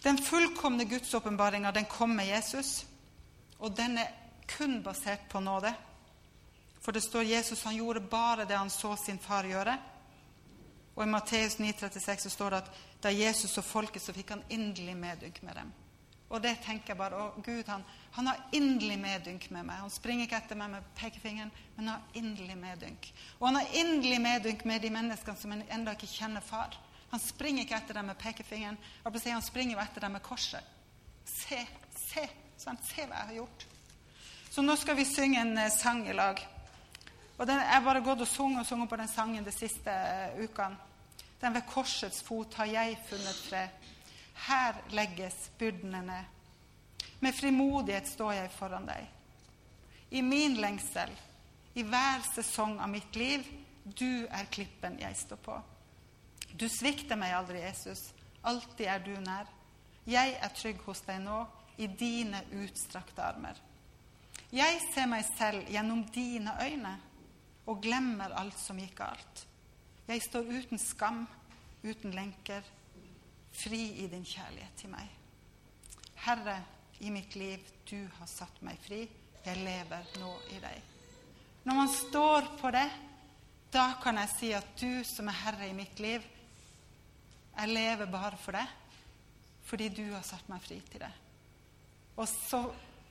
Den 0.03 0.19
fullkomne 0.19 0.85
gudsåpenbaringa, 0.91 1.85
kom 1.87 2.17
med 2.17 2.27
Jesus, 2.27 2.85
og 3.59 3.77
den 3.77 3.99
er 3.99 4.11
kun 4.51 4.83
basert 4.83 5.29
på 5.31 5.41
nåde. 5.41 5.71
For 6.83 6.93
det 6.93 7.05
står 7.05 7.23
Jesus 7.23 7.63
han 7.63 7.77
gjorde 7.77 8.01
bare 8.01 8.45
det 8.45 8.57
han 8.59 8.71
så 8.71 8.97
sin 8.97 9.19
far 9.19 9.47
gjøre. 9.47 9.77
Og 10.95 11.05
i 11.05 11.11
Matteus 11.11 11.57
9,36 11.57 12.29
står 12.29 12.51
det 12.51 12.57
at 12.57 12.73
da 13.03 13.13
Jesus 13.15 13.55
så 13.55 13.63
folket, 13.63 14.03
så 14.03 14.13
fikk 14.13 14.35
han 14.35 14.43
inderlig 14.51 14.97
medynk 14.97 15.39
med 15.43 15.55
dem. 15.57 15.73
Og 16.33 16.41
det 16.41 16.55
tenker 16.65 16.95
jeg 16.95 16.99
bare 16.99 17.19
Å, 17.19 17.25
Gud, 17.45 17.67
han, 17.69 17.83
han 18.17 18.31
har 18.31 18.41
inderlig 18.57 18.97
medynk 19.01 19.51
med 19.53 19.67
meg. 19.69 19.83
Han 19.85 19.93
springer 19.93 20.25
ikke 20.25 20.39
etter 20.41 20.59
meg 20.59 20.73
med 20.73 20.87
pekefingeren, 20.97 21.53
men 21.77 21.91
har 21.93 22.19
inderlig 22.19 22.57
medynk. 22.57 23.11
Og 23.39 23.51
han 23.51 23.61
har 23.61 23.77
inderlig 23.83 24.21
medynk 24.25 24.65
med 24.69 24.81
de 24.85 24.93
menneskene 24.95 25.39
som 25.39 25.53
ennå 25.53 25.97
ikke 25.97 26.09
kjenner 26.09 26.45
far. 26.45 26.79
Han 27.13 27.21
springer 27.21 27.67
ikke 27.67 27.77
etter 27.77 27.99
dem 27.99 28.09
med 28.09 28.17
pekefingeren, 28.21 28.79
han 29.05 29.45
springer 29.45 29.77
jo 29.77 29.83
etter 29.83 30.01
dem 30.01 30.17
med 30.17 30.25
korset. 30.25 30.65
Se, 31.29 31.59
se, 32.09 32.25
sånn, 32.59 32.81
se 32.81 33.05
hva 33.05 33.21
jeg 33.21 33.29
har 33.29 33.39
gjort. 33.43 33.67
Så 34.53 34.65
nå 34.65 34.77
skal 34.81 34.97
vi 34.97 35.05
synge 35.09 35.41
en 35.41 35.59
eh, 35.61 35.71
sang 35.73 36.03
i 36.09 36.17
lag. 36.17 36.41
Og 37.39 37.47
den, 37.47 37.61
Jeg 37.61 37.85
bare 37.85 38.01
gått 38.05 38.25
og 38.25 38.29
sunget 38.29 38.61
og 38.63 38.67
sunget 38.69 38.89
på 38.89 38.97
den 39.01 39.13
sangen 39.13 39.45
de 39.45 39.53
siste 39.53 39.93
uh, 39.93 40.41
ukene. 40.41 40.77
Den 41.41 41.55
ved 41.55 41.65
korsets 41.67 42.23
fot 42.23 42.55
har 42.55 42.69
jeg 42.71 42.99
funnet 43.09 43.39
fred. 43.49 43.82
Her 44.49 44.79
legges 44.91 45.51
byrdene 45.59 46.03
ned. 46.07 46.25
Med 47.23 47.35
frimodighet 47.35 48.09
står 48.11 48.33
jeg 48.33 48.55
foran 48.57 48.89
deg. 48.89 49.07
I 50.11 50.23
min 50.23 50.59
lengsel, 50.61 51.13
i 51.75 51.85
hver 51.87 52.25
sesong 52.35 52.81
av 52.83 52.91
mitt 52.93 53.15
liv, 53.17 53.47
du 53.85 54.27
er 54.27 54.51
klippen 54.51 54.99
jeg 55.01 55.17
står 55.17 55.41
på. 55.43 55.55
Du 56.59 56.67
svikter 56.69 57.17
meg 57.17 57.33
aldri, 57.37 57.63
Jesus. 57.63 58.11
Alltid 58.43 58.87
er 58.91 59.05
du 59.05 59.15
nær. 59.23 59.47
Jeg 60.07 60.35
er 60.43 60.55
trygg 60.59 60.83
hos 60.87 61.01
deg 61.07 61.23
nå, 61.23 61.45
i 61.79 61.87
dine 61.87 62.43
utstrakte 62.61 63.23
armer. 63.25 63.57
Jeg 64.53 64.83
ser 64.93 65.09
meg 65.09 65.25
selv 65.39 65.71
gjennom 65.73 66.03
dine 66.13 66.53
øyne 66.61 66.93
og 67.71 67.81
glemmer 67.83 68.35
alt 68.37 68.59
som 68.61 68.79
gikk 68.83 68.99
galt. 68.99 69.47
Jeg 70.09 70.21
står 70.27 70.51
uten 70.51 70.83
skam, 70.83 71.23
uten 71.87 72.13
lenker, 72.13 72.67
fri 73.53 73.83
i 74.03 74.09
din 74.11 74.25
kjærlighet 74.27 74.79
til 74.81 74.93
meg. 74.93 75.09
Herre, 76.25 76.57
i 77.03 77.11
mitt 77.11 77.35
liv, 77.37 77.63
du 77.91 77.99
har 78.19 78.29
satt 78.31 78.61
meg 78.63 78.79
fri. 78.85 79.03
Jeg 79.43 79.65
lever 79.65 80.13
nå 80.23 80.35
i 80.55 80.61
deg. 80.63 80.91
Når 81.65 81.79
man 81.79 81.91
står 81.91 82.53
på 82.61 82.71
det, 82.75 82.87
da 83.73 83.89
kan 84.03 84.21
jeg 84.21 84.31
si 84.37 84.53
at 84.55 84.69
du 84.79 85.03
som 85.07 85.31
er 85.31 85.41
herre 85.47 85.69
i 85.71 85.77
mitt 85.77 85.99
liv, 86.03 86.23
jeg 87.53 87.69
lever 87.69 88.09
bare 88.11 88.39
for 88.41 88.57
det 88.57 88.69
fordi 89.63 89.87
du 89.95 90.03
har 90.11 90.25
satt 90.27 90.49
meg 90.51 90.61
fri 90.61 90.81
til 90.91 91.01
det. 91.01 91.11
Og 92.19 92.27
så 92.29 92.59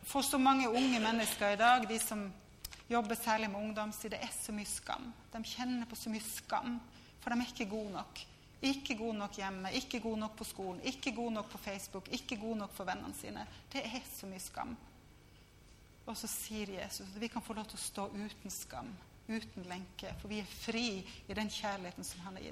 for 0.03 0.25
så 0.25 0.37
mange 0.37 0.69
unge 0.69 0.99
mennesker 0.99 1.53
i 1.53 1.59
dag, 1.59 1.85
de 1.89 1.99
som 1.99 2.25
jobber 2.89 3.15
særlig 3.15 3.49
med 3.49 3.59
ungdom, 3.59 3.93
sier 3.95 4.15
det 4.15 4.21
er 4.25 4.33
så 4.33 4.53
mye 4.55 4.67
skam. 4.67 5.11
De 5.31 5.41
kjenner 5.45 5.87
på 5.89 5.97
så 5.97 6.11
mye 6.11 6.25
skam, 6.25 6.79
for 7.21 7.31
de 7.31 7.39
er 7.39 7.53
ikke 7.53 7.69
gode 7.71 7.93
nok. 7.95 8.21
Ikke 8.61 8.93
god 8.97 9.15
nok 9.17 9.37
hjemme, 9.39 9.71
ikke 9.73 9.99
god 9.99 10.17
nok 10.21 10.35
på 10.37 10.45
skolen, 10.45 10.81
ikke 10.85 11.15
god 11.15 11.31
nok 11.31 11.47
på 11.49 11.57
Facebook, 11.57 12.09
ikke 12.13 12.37
god 12.37 12.59
nok 12.59 12.73
for 12.75 12.85
vennene 12.85 13.15
sine. 13.17 13.45
Det 13.73 13.81
er 13.85 14.03
så 14.05 14.29
mye 14.29 14.41
skam. 14.41 14.75
Og 16.05 16.17
så 16.17 16.29
sier 16.29 16.75
Jesus 16.75 17.07
at 17.07 17.21
vi 17.21 17.29
kan 17.31 17.41
få 17.41 17.55
lov 17.57 17.65
til 17.69 17.79
å 17.79 17.85
stå 17.85 18.05
uten 18.13 18.53
skam, 18.53 18.89
uten 19.29 19.65
lenke, 19.69 20.13
for 20.21 20.29
vi 20.29 20.41
er 20.41 20.53
fri 20.61 20.85
i 21.01 21.37
den 21.37 21.49
kjærligheten 21.49 22.05
som 22.05 22.21
han 22.25 22.37
har 22.37 22.43
gitt. 22.43 22.49